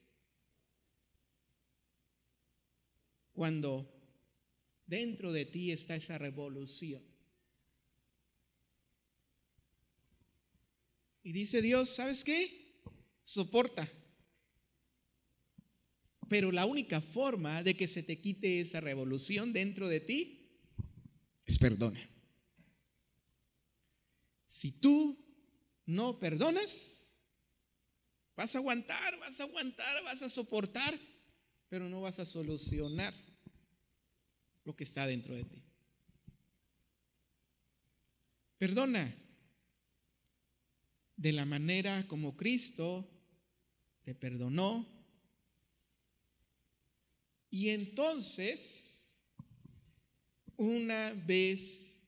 [3.33, 3.89] cuando
[4.85, 7.03] dentro de ti está esa revolución.
[11.23, 12.83] Y dice Dios, ¿sabes qué?
[13.23, 13.89] Soporta.
[16.29, 20.51] Pero la única forma de que se te quite esa revolución dentro de ti
[21.47, 22.01] es perdona.
[24.47, 25.19] Si tú
[25.87, 27.23] no perdonas,
[28.37, 30.99] vas a aguantar, vas a aguantar, vas a soportar,
[31.69, 33.15] pero no vas a solucionar
[34.65, 35.65] lo que está dentro de ti.
[38.59, 39.15] Perdona
[41.17, 43.09] de la manera como Cristo
[44.03, 44.98] te perdonó.
[47.51, 49.25] Y entonces,
[50.57, 52.07] una vez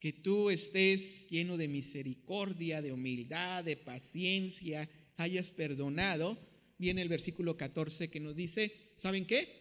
[0.00, 6.38] que tú estés lleno de misericordia, de humildad, de paciencia, hayas perdonado,
[6.78, 9.60] viene el versículo 14 que nos dice, ¿saben qué?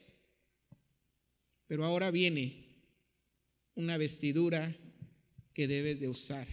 [1.67, 2.69] Pero ahora viene
[3.75, 4.75] una vestidura
[5.53, 6.47] que debes de usar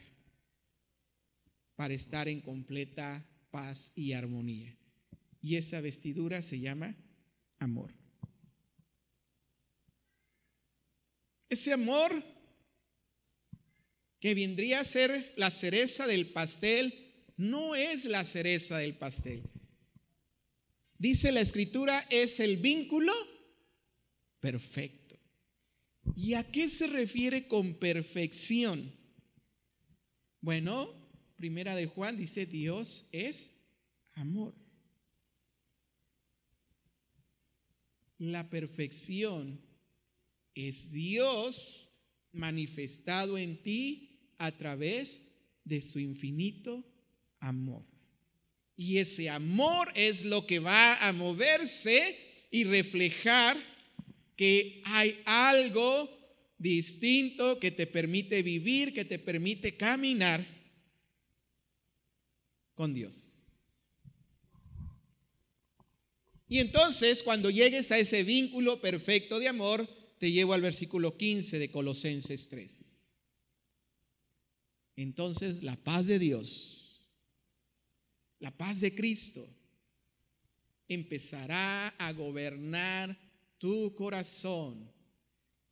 [1.77, 4.77] para estar en completa paz y armonía.
[5.41, 6.97] Y esa vestidura se llama
[7.61, 7.95] amor.
[11.49, 12.23] Ese amor
[14.21, 16.93] que vendría a ser la cereza del pastel,
[17.37, 19.43] no es la cereza del pastel.
[20.99, 23.13] Dice la escritura, es el vínculo
[24.41, 25.19] perfecto.
[26.17, 28.95] ¿Y a qué se refiere con perfección?
[30.41, 30.93] Bueno,
[31.37, 33.53] primera de Juan dice, Dios es
[34.15, 34.55] amor.
[38.19, 39.66] La perfección
[40.57, 41.93] es Dios
[42.33, 45.21] manifestado en ti a través
[45.65, 46.83] de su infinito
[47.39, 47.85] amor.
[48.77, 52.19] Y ese amor es lo que va a moverse
[52.51, 53.57] y reflejar
[54.35, 56.11] que hay algo
[56.59, 60.47] distinto que te permite vivir, que te permite caminar
[62.75, 63.37] con Dios.
[66.49, 69.87] Y entonces, cuando llegues a ese vínculo perfecto de amor,
[70.19, 73.19] te llevo al versículo 15 de Colosenses 3.
[74.97, 77.11] Entonces, la paz de Dios,
[78.39, 79.47] la paz de Cristo,
[80.89, 83.19] empezará a gobernar
[83.59, 84.91] tu corazón.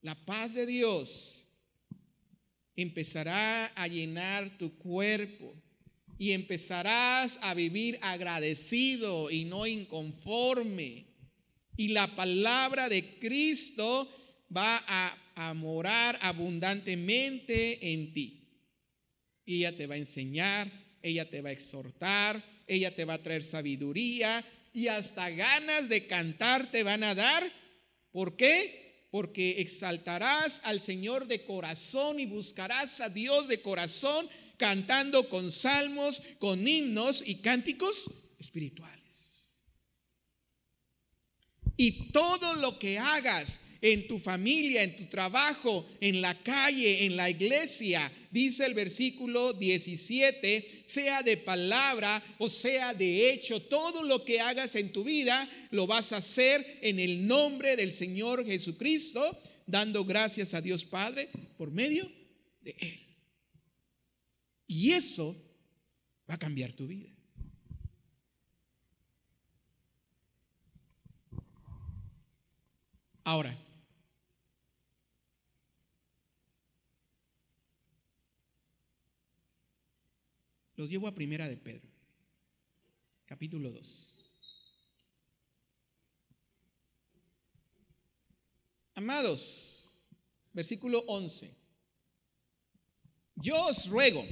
[0.03, 1.49] La paz de Dios
[2.76, 5.55] empezará a llenar tu cuerpo
[6.18, 11.07] y empezarás a vivir agradecido y no inconforme.
[11.76, 14.09] Y la palabra de Cristo
[14.55, 18.49] va a, morar abundantemente en ti.
[19.45, 20.70] Y ella te va a enseñar,
[21.03, 26.07] ella te va a exhortar, ella te va a traer sabiduría y hasta ganas de
[26.07, 27.51] cantar te van a dar.
[28.12, 29.09] ¿Por qué?
[29.11, 36.22] Porque exaltarás al Señor de corazón y buscarás a Dios de corazón cantando con salmos,
[36.38, 39.64] con himnos y cánticos espirituales.
[41.76, 47.16] Y todo lo que hagas en tu familia, en tu trabajo, en la calle, en
[47.16, 54.24] la iglesia, dice el versículo 17, sea de palabra o sea de hecho, todo lo
[54.24, 59.39] que hagas en tu vida lo vas a hacer en el nombre del Señor Jesucristo,
[59.66, 61.28] dando gracias a Dios Padre
[61.59, 62.11] por medio
[62.62, 63.01] de Él.
[64.66, 65.37] Y eso
[66.30, 67.11] va a cambiar tu vida.
[73.24, 73.55] Ahora,
[80.76, 81.88] los llevo a primera de Pedro,
[83.26, 84.14] capítulo 2.
[88.96, 90.08] Amados,
[90.52, 91.54] versículo 11.
[93.36, 94.24] Yo os ruego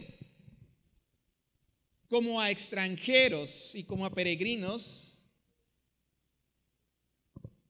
[2.08, 5.12] como a extranjeros y como a peregrinos,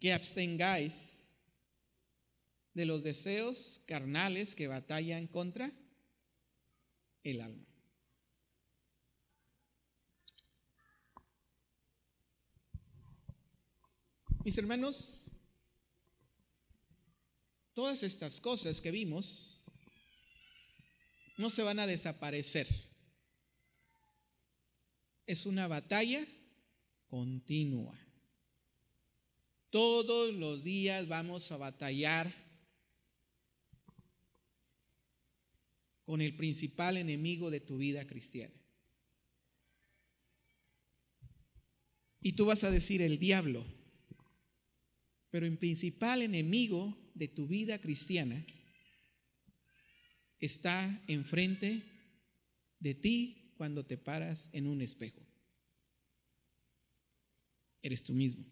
[0.00, 1.38] que abstengáis
[2.74, 5.72] de los deseos carnales que batallan contra
[7.22, 7.71] el alma.
[14.44, 15.22] Mis hermanos,
[17.74, 19.62] todas estas cosas que vimos
[21.38, 22.66] no se van a desaparecer.
[25.26, 26.26] Es una batalla
[27.06, 27.96] continua.
[29.70, 32.34] Todos los días vamos a batallar
[36.04, 38.54] con el principal enemigo de tu vida cristiana.
[42.20, 43.64] Y tú vas a decir el diablo,
[45.32, 48.46] pero el principal enemigo de tu vida cristiana
[50.38, 51.82] está enfrente
[52.78, 55.26] de ti cuando te paras en un espejo.
[57.82, 58.44] Eres tú mismo.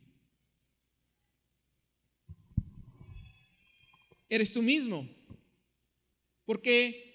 [4.28, 5.08] Eres tú mismo.
[6.44, 7.10] Porque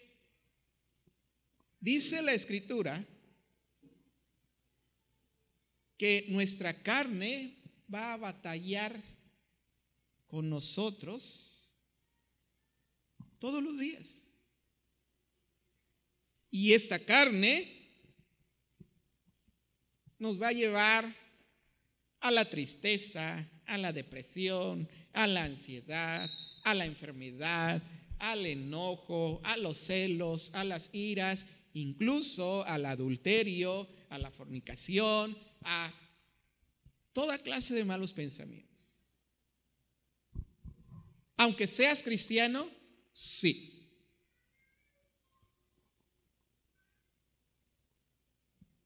[1.86, 3.06] Dice la escritura
[6.00, 7.62] que nuestra carne
[7.94, 9.00] va a batallar
[10.36, 11.78] con nosotros
[13.40, 14.42] todos los días.
[16.52, 17.66] Y esta carne
[20.20, 21.06] nos va a llevar
[22.20, 26.30] a la tristeza, a la depresión, a la ansiedad,
[26.66, 27.82] a la enfermedad,
[28.20, 35.94] al enojo, a los celos, a las iras incluso al adulterio, a la fornicación, a
[37.14, 38.65] toda clase de malos pensamientos.
[41.38, 42.70] Aunque seas cristiano,
[43.12, 43.72] sí.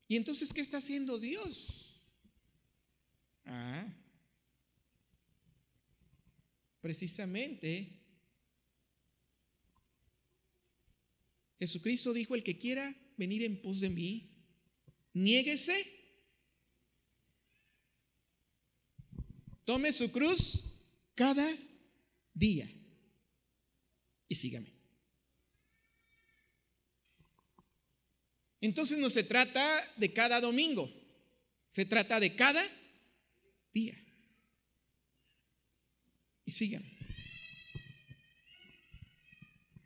[0.08, 2.12] ¿Y entonces qué está haciendo Dios?
[3.46, 3.88] Ah,
[6.82, 8.00] precisamente
[11.60, 14.32] Jesucristo dijo, el que quiera venir en pos de mí,
[15.14, 15.86] niéguese,
[19.66, 20.80] tome su cruz
[21.16, 21.48] cada
[22.40, 22.72] día
[24.28, 24.74] y sígame.
[28.62, 30.92] Entonces no se trata de cada domingo,
[31.70, 32.64] se trata de cada
[33.74, 33.98] día.
[36.46, 36.98] Y sígame.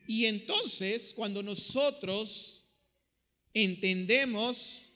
[0.08, 2.68] Y entonces, cuando nosotros
[3.54, 4.90] entendemos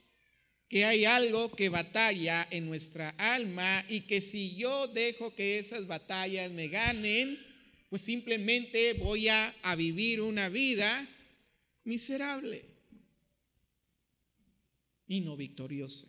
[0.69, 5.87] que hay algo que batalla en nuestra alma y que si yo dejo que esas
[5.87, 7.46] batallas me ganen,
[7.89, 11.07] pues simplemente voy a, vivir una vida
[11.83, 12.65] miserable
[15.07, 16.07] y no victoriosa.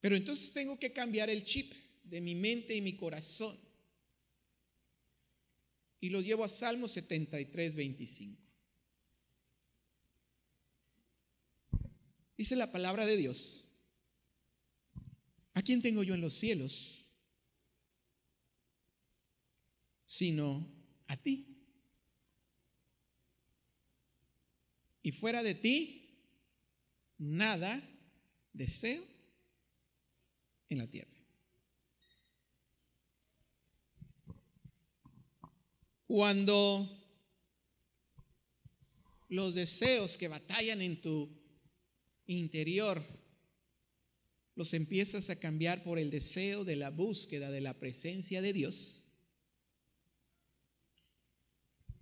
[0.00, 1.74] Pero entonces tengo que cambiar el chip
[2.04, 3.56] de mi mente y mi corazón.
[6.00, 8.42] Y lo llevo a Salmo 73, 25.
[12.36, 13.61] Dice la palabra de Dios.
[15.54, 17.10] ¿A quién tengo yo en los cielos?
[20.06, 20.66] Sino
[21.06, 21.46] a ti.
[25.02, 26.02] Y fuera de ti,
[27.18, 27.82] nada
[28.52, 29.04] deseo
[30.68, 31.10] en la tierra.
[36.06, 36.88] Cuando
[39.28, 41.28] los deseos que batallan en tu
[42.26, 43.02] interior
[44.54, 49.08] los empiezas a cambiar por el deseo de la búsqueda de la presencia de Dios,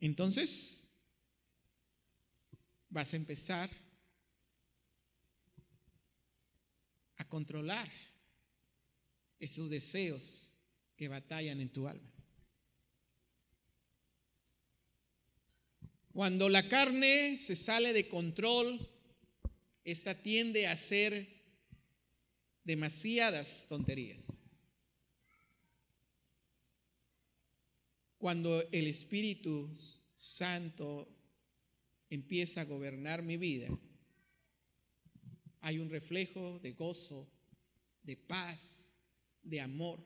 [0.01, 0.91] entonces
[2.89, 3.71] vas a empezar
[7.17, 7.91] a controlar
[9.39, 10.55] esos deseos
[10.97, 12.11] que batallan en tu alma.
[16.13, 18.81] Cuando la carne se sale de control,
[19.85, 21.40] esta tiende a hacer
[22.65, 24.69] demasiadas tonterías.
[28.19, 29.75] Cuando el Espíritu
[30.15, 31.09] Santo
[32.11, 33.69] empieza a gobernar mi vida,
[35.61, 37.31] hay un reflejo de gozo,
[38.03, 38.99] de paz,
[39.43, 40.05] de amor.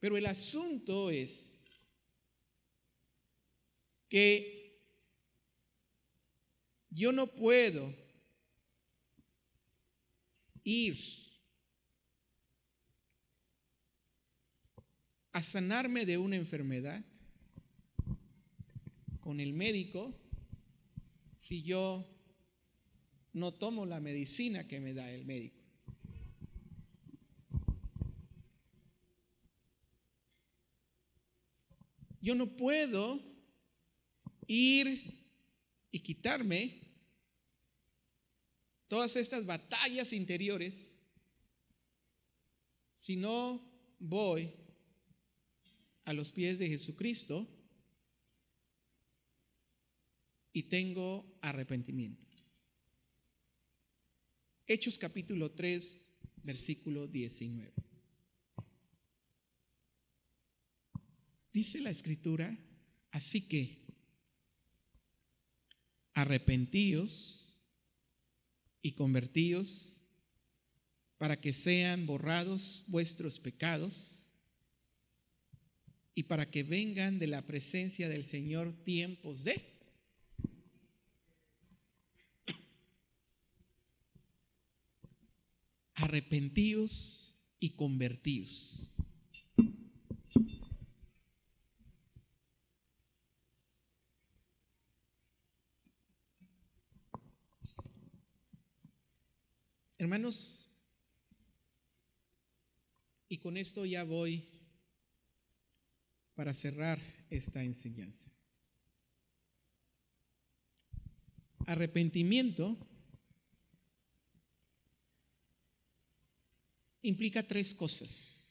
[0.00, 1.88] Pero el asunto es
[4.08, 4.63] que
[6.94, 7.92] yo no puedo
[10.62, 10.96] ir
[15.32, 17.04] a sanarme de una enfermedad
[19.20, 20.14] con el médico
[21.36, 22.08] si yo
[23.32, 25.60] no tomo la medicina que me da el médico?
[32.20, 33.20] Yo no puedo
[34.46, 35.24] ir
[35.90, 36.83] y quitarme
[38.88, 41.02] todas estas batallas interiores
[42.96, 43.60] si no
[43.98, 44.50] voy
[46.04, 47.46] a los pies de Jesucristo
[50.52, 52.26] y tengo arrepentimiento.
[54.66, 56.12] Hechos capítulo 3,
[56.42, 57.72] versículo 19.
[61.52, 62.56] Dice la escritura,
[63.10, 63.84] así que
[66.14, 67.53] arrepentíos
[68.84, 70.02] y convertíos
[71.16, 74.30] para que sean borrados vuestros pecados
[76.14, 79.58] y para que vengan de la presencia del Señor tiempos de
[85.94, 88.93] arrepentíos y convertíos.
[100.14, 100.70] Hermanos,
[103.28, 104.44] y con esto ya voy
[106.36, 107.00] para cerrar
[107.30, 108.30] esta enseñanza.
[111.66, 112.78] Arrepentimiento
[117.02, 118.48] implica tres cosas.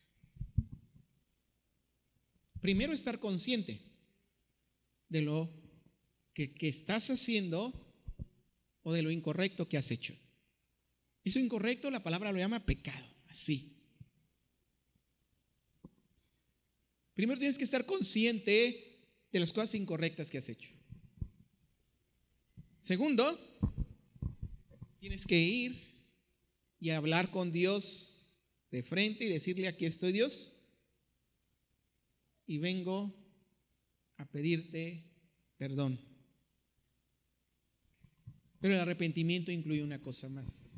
[2.60, 3.80] Primero, estar consciente
[5.08, 5.50] de lo
[6.34, 7.72] que, que, estás haciendo
[8.82, 10.14] o de lo incorrecto que has hecho.
[11.24, 13.74] Eso incorrecto la palabra lo llama pecado, así.
[17.14, 20.70] Primero tienes que estar consciente de las cosas incorrectas que has hecho.
[22.80, 23.40] Segundo,
[25.00, 25.82] tienes que ir
[26.80, 28.36] y hablar con Dios
[28.72, 30.60] de frente y decirle, aquí estoy Dios,
[32.46, 33.16] y vengo
[34.18, 35.06] a pedirte
[35.58, 36.00] perdón.
[38.60, 40.73] Pero el arrepentimiento incluye una cosa más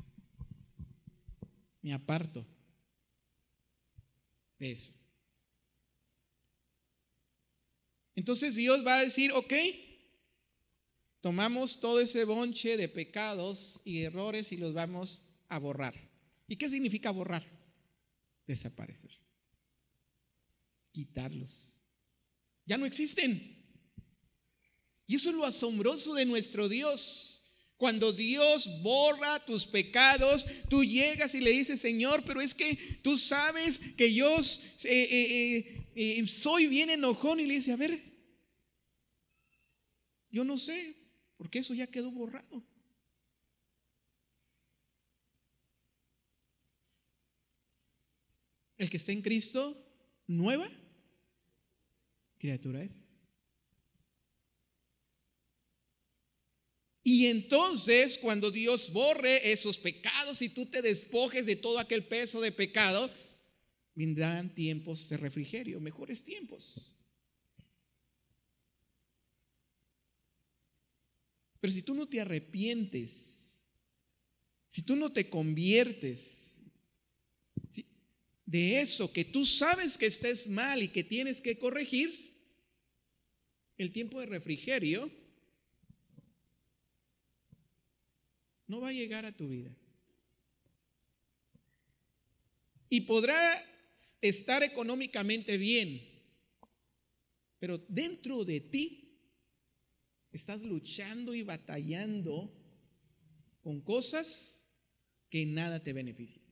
[1.86, 2.44] me aparto
[4.58, 4.92] de eso.
[8.16, 9.52] Entonces Dios va a decir, ok,
[11.20, 15.94] tomamos todo ese bonche de pecados y errores y los vamos a borrar.
[16.48, 17.46] ¿Y qué significa borrar?
[18.48, 19.12] Desaparecer.
[20.90, 21.80] Quitarlos.
[22.64, 23.64] Ya no existen.
[25.06, 27.35] Y eso es lo asombroso de nuestro Dios.
[27.76, 33.18] Cuando Dios borra tus pecados, tú llegas y le dices, Señor, pero es que tú
[33.18, 37.38] sabes que yo eh, eh, eh, soy bien enojón.
[37.38, 38.02] Y le dice, a ver,
[40.30, 40.96] yo no sé,
[41.36, 42.64] porque eso ya quedó borrado.
[48.78, 49.76] El que está en Cristo,
[50.26, 50.68] nueva
[52.38, 53.15] criatura es.
[57.08, 62.40] Y entonces cuando Dios borre esos pecados y tú te despojes de todo aquel peso
[62.40, 63.08] de pecado,
[63.94, 66.96] vendrán tiempos de refrigerio, mejores tiempos.
[71.60, 73.68] Pero si tú no te arrepientes,
[74.66, 76.60] si tú no te conviertes
[78.44, 82.34] de eso que tú sabes que estés mal y que tienes que corregir,
[83.76, 85.08] el tiempo de refrigerio
[88.66, 89.74] no va a llegar a tu vida.
[92.88, 93.36] Y podrá
[94.20, 96.00] estar económicamente bien,
[97.58, 99.20] pero dentro de ti
[100.32, 102.52] estás luchando y batallando
[103.60, 104.68] con cosas
[105.28, 106.44] que nada te benefician.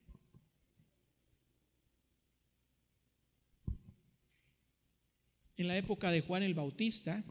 [5.57, 7.23] En la época de Juan el Bautista,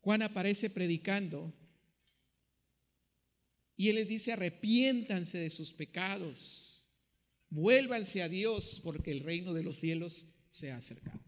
[0.00, 1.52] Juan aparece predicando
[3.76, 6.86] y él les dice, arrepiéntanse de sus pecados,
[7.48, 11.20] vuélvanse a Dios porque el reino de los cielos se ha acercado.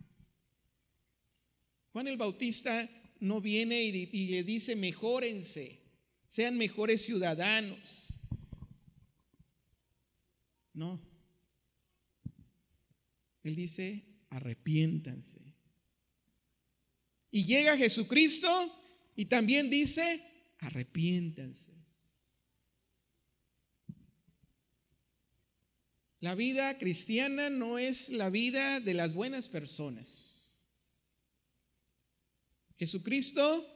[1.92, 5.80] Juan el Bautista no viene y, y le dice, mejórense,
[6.26, 8.20] sean mejores ciudadanos.
[10.74, 11.00] No.
[13.42, 15.51] Él dice, arrepiéntanse.
[17.32, 18.48] Y llega Jesucristo
[19.16, 20.22] y también dice,
[20.58, 21.72] arrepiéntanse.
[26.20, 30.68] La vida cristiana no es la vida de las buenas personas.
[32.76, 33.66] Jesucristo,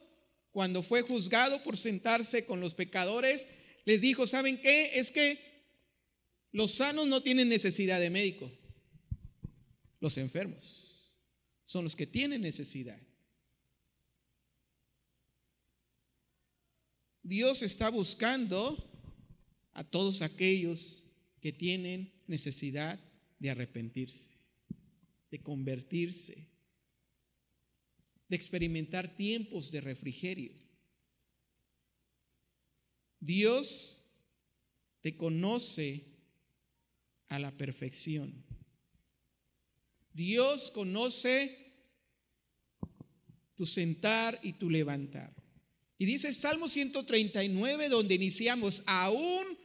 [0.52, 3.48] cuando fue juzgado por sentarse con los pecadores,
[3.84, 4.98] les dijo, ¿saben qué?
[4.98, 5.40] Es que
[6.52, 8.52] los sanos no tienen necesidad de médico.
[9.98, 11.18] Los enfermos
[11.64, 13.00] son los que tienen necesidad.
[17.26, 18.78] Dios está buscando
[19.72, 21.10] a todos aquellos
[21.40, 23.00] que tienen necesidad
[23.40, 24.30] de arrepentirse,
[25.32, 26.48] de convertirse,
[28.28, 30.52] de experimentar tiempos de refrigerio.
[33.18, 34.04] Dios
[35.00, 36.06] te conoce
[37.26, 38.44] a la perfección.
[40.12, 41.74] Dios conoce
[43.56, 45.35] tu sentar y tu levantar.
[45.98, 49.58] Y dice Salmo 139, donde iniciamos, aún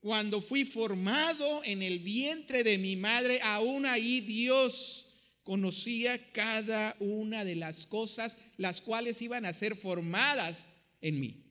[0.00, 5.10] cuando fui formado en el vientre de mi madre, aún ahí Dios
[5.42, 10.64] conocía cada una de las cosas las cuales iban a ser formadas
[11.00, 11.44] en mí.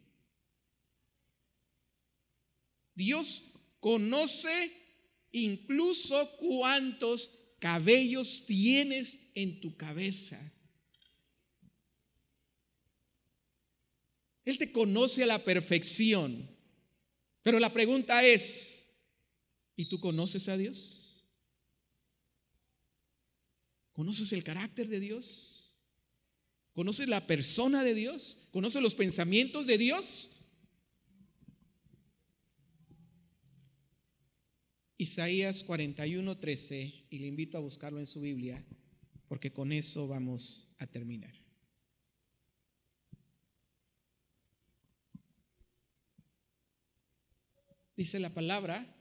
[2.95, 4.71] Dios conoce
[5.31, 10.39] incluso cuántos cabellos tienes en tu cabeza.
[14.49, 16.49] Él te conoce a la perfección.
[17.43, 18.91] Pero la pregunta es,
[19.75, 21.23] ¿y tú conoces a Dios?
[23.93, 25.77] ¿Conoces el carácter de Dios?
[26.73, 28.47] ¿Conoces la persona de Dios?
[28.51, 30.35] ¿Conoces los pensamientos de Dios?
[34.97, 38.65] Isaías 41, 13, y le invito a buscarlo en su Biblia,
[39.29, 41.38] porque con eso vamos a terminar.
[47.99, 48.95] Dice la palabra,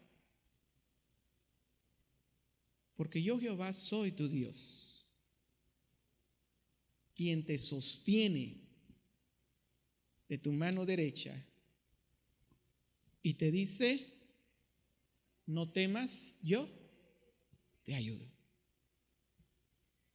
[2.97, 5.07] porque yo Jehová soy tu Dios,
[7.15, 8.57] quien te sostiene
[10.29, 11.47] de tu mano derecha
[13.23, 14.05] y te dice,
[15.47, 16.69] no temas, yo
[17.85, 18.29] te ayudo.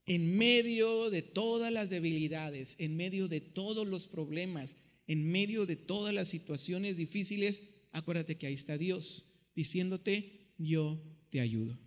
[0.07, 4.75] En medio de todas las debilidades, en medio de todos los problemas,
[5.07, 11.39] en medio de todas las situaciones difíciles, acuérdate que ahí está Dios diciéndote, yo te
[11.39, 11.79] ayudo.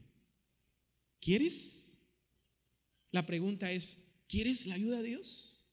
[1.21, 2.03] ¿Quieres?
[3.11, 3.99] La pregunta es,
[4.29, 5.67] ¿quieres la ayuda de Dios?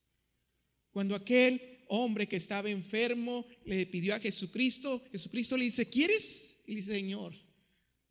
[0.91, 6.59] Cuando aquel hombre que estaba enfermo le pidió a Jesucristo, Jesucristo le dice, ¿quieres?
[6.65, 7.33] Y le dice, Señor,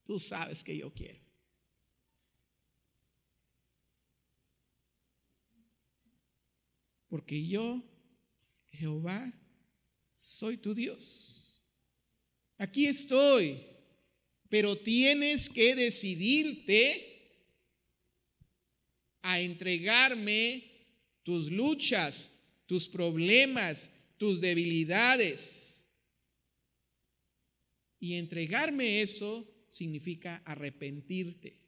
[0.04, 1.20] tú sabes que yo quiero.
[7.08, 7.82] Porque yo,
[8.70, 9.32] Jehová,
[10.16, 11.41] soy tu Dios
[12.62, 13.60] aquí estoy,
[14.48, 17.08] pero tienes que decidirte
[19.20, 20.62] a entregarme
[21.24, 22.30] tus luchas,
[22.66, 25.88] tus problemas, tus debilidades.
[27.98, 31.58] Y entregarme eso significa arrepentirte.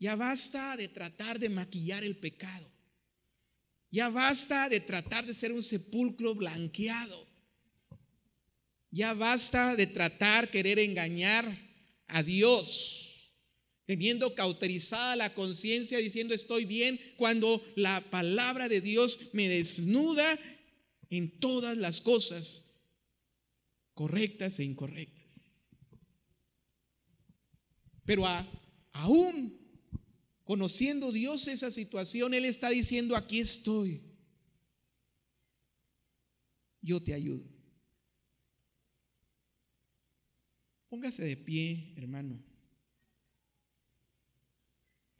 [0.00, 2.68] Ya basta de tratar de maquillar el pecado.
[3.88, 7.29] Ya basta de tratar de ser un sepulcro blanqueado.
[8.90, 11.44] Ya basta de tratar, querer engañar
[12.08, 13.32] a Dios,
[13.86, 20.38] teniendo cauterizada la conciencia diciendo estoy bien, cuando la palabra de Dios me desnuda
[21.08, 22.66] en todas las cosas
[23.94, 25.76] correctas e incorrectas.
[28.04, 28.24] Pero
[28.92, 29.60] aún
[30.44, 34.02] conociendo Dios esa situación, Él está diciendo, aquí estoy.
[36.82, 37.49] Yo te ayudo.
[40.90, 42.42] Póngase de pie, hermano,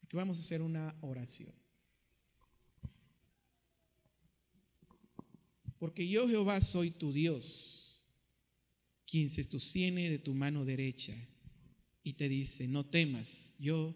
[0.01, 1.55] porque vamos a hacer una oración.
[5.79, 8.03] Porque yo Jehová soy tu Dios,
[9.07, 11.15] quien se sostiene de tu mano derecha
[12.03, 13.95] y te dice, no temas, yo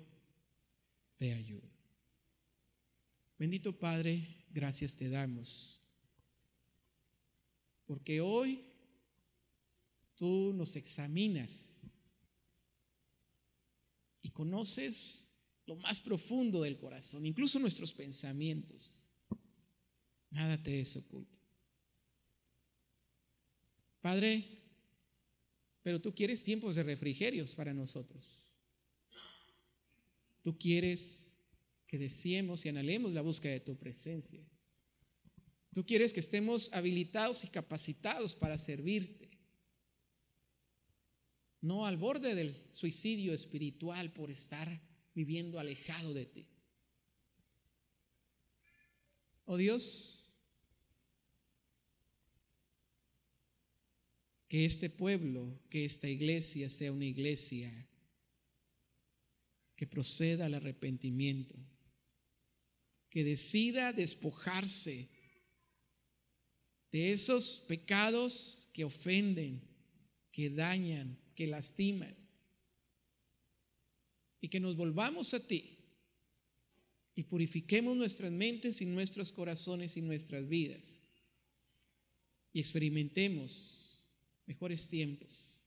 [1.16, 1.68] te ayudo.
[3.37, 5.83] Bendito Padre, gracias te damos,
[7.85, 8.74] porque hoy
[10.16, 12.00] tú nos examinas
[14.22, 15.32] y conoces
[15.66, 19.12] lo más profundo del corazón, incluso nuestros pensamientos.
[20.30, 21.38] Nada te es oculto.
[24.00, 24.44] Padre,
[25.82, 28.50] pero tú quieres tiempos de refrigerios para nosotros.
[30.42, 31.38] Tú quieres
[31.86, 34.44] que deseemos y anhelemos la búsqueda de tu presencia.
[35.72, 39.24] Tú quieres que estemos habilitados y capacitados para servirte
[41.64, 44.68] no al borde del suicidio espiritual por estar
[45.14, 46.46] viviendo alejado de ti.
[49.46, 50.36] Oh Dios,
[54.46, 57.72] que este pueblo, que esta iglesia sea una iglesia
[59.74, 61.56] que proceda al arrepentimiento,
[63.08, 65.08] que decida despojarse
[66.92, 69.62] de esos pecados que ofenden,
[70.30, 72.14] que dañan, que lastiman,
[74.41, 75.78] y que nos volvamos a ti
[77.14, 81.01] y purifiquemos nuestras mentes y nuestros corazones y nuestras vidas.
[82.53, 84.03] Y experimentemos
[84.47, 85.64] mejores tiempos.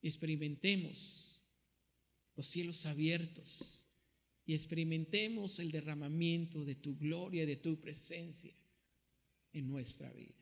[0.00, 1.44] Y experimentemos
[2.34, 3.84] los cielos abiertos.
[4.46, 8.54] Y experimentemos el derramamiento de tu gloria, de tu presencia
[9.52, 10.34] en nuestra vida.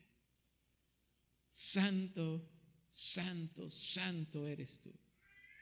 [1.49, 2.49] Santo,
[2.89, 4.93] santo, santo eres tú.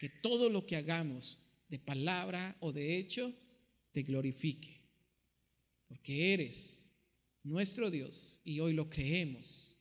[0.01, 3.35] Que todo lo que hagamos de palabra o de hecho
[3.93, 4.83] te glorifique,
[5.89, 6.93] porque eres
[7.43, 9.79] nuestro Dios y hoy lo creemos.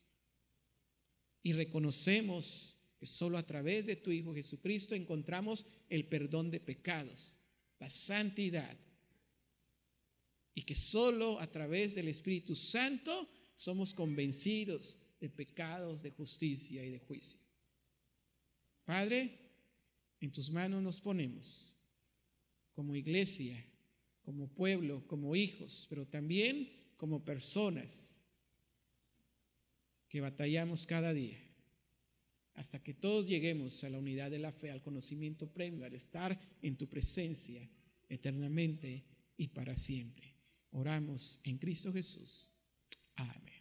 [1.44, 7.40] Y reconocemos que solo a través de tu Hijo Jesucristo encontramos el perdón de pecados,
[7.80, 8.78] la santidad,
[10.56, 16.92] y que solo a través del Espíritu Santo somos convencidos de pecados, de justicia y
[16.92, 17.40] de juicio.
[18.84, 19.40] Padre,
[20.20, 21.78] en tus manos nos ponemos
[22.74, 23.64] como iglesia
[24.26, 28.26] como pueblo, como hijos, pero también como personas
[30.10, 31.40] que batallamos cada día
[32.56, 36.40] hasta que todos lleguemos a la unidad de la fe, al conocimiento premio, al estar
[36.62, 37.70] en tu presencia
[38.10, 39.04] eternamente
[39.38, 40.34] y para siempre.
[40.72, 42.52] Oramos en Cristo Jesús.
[43.16, 43.55] Amén.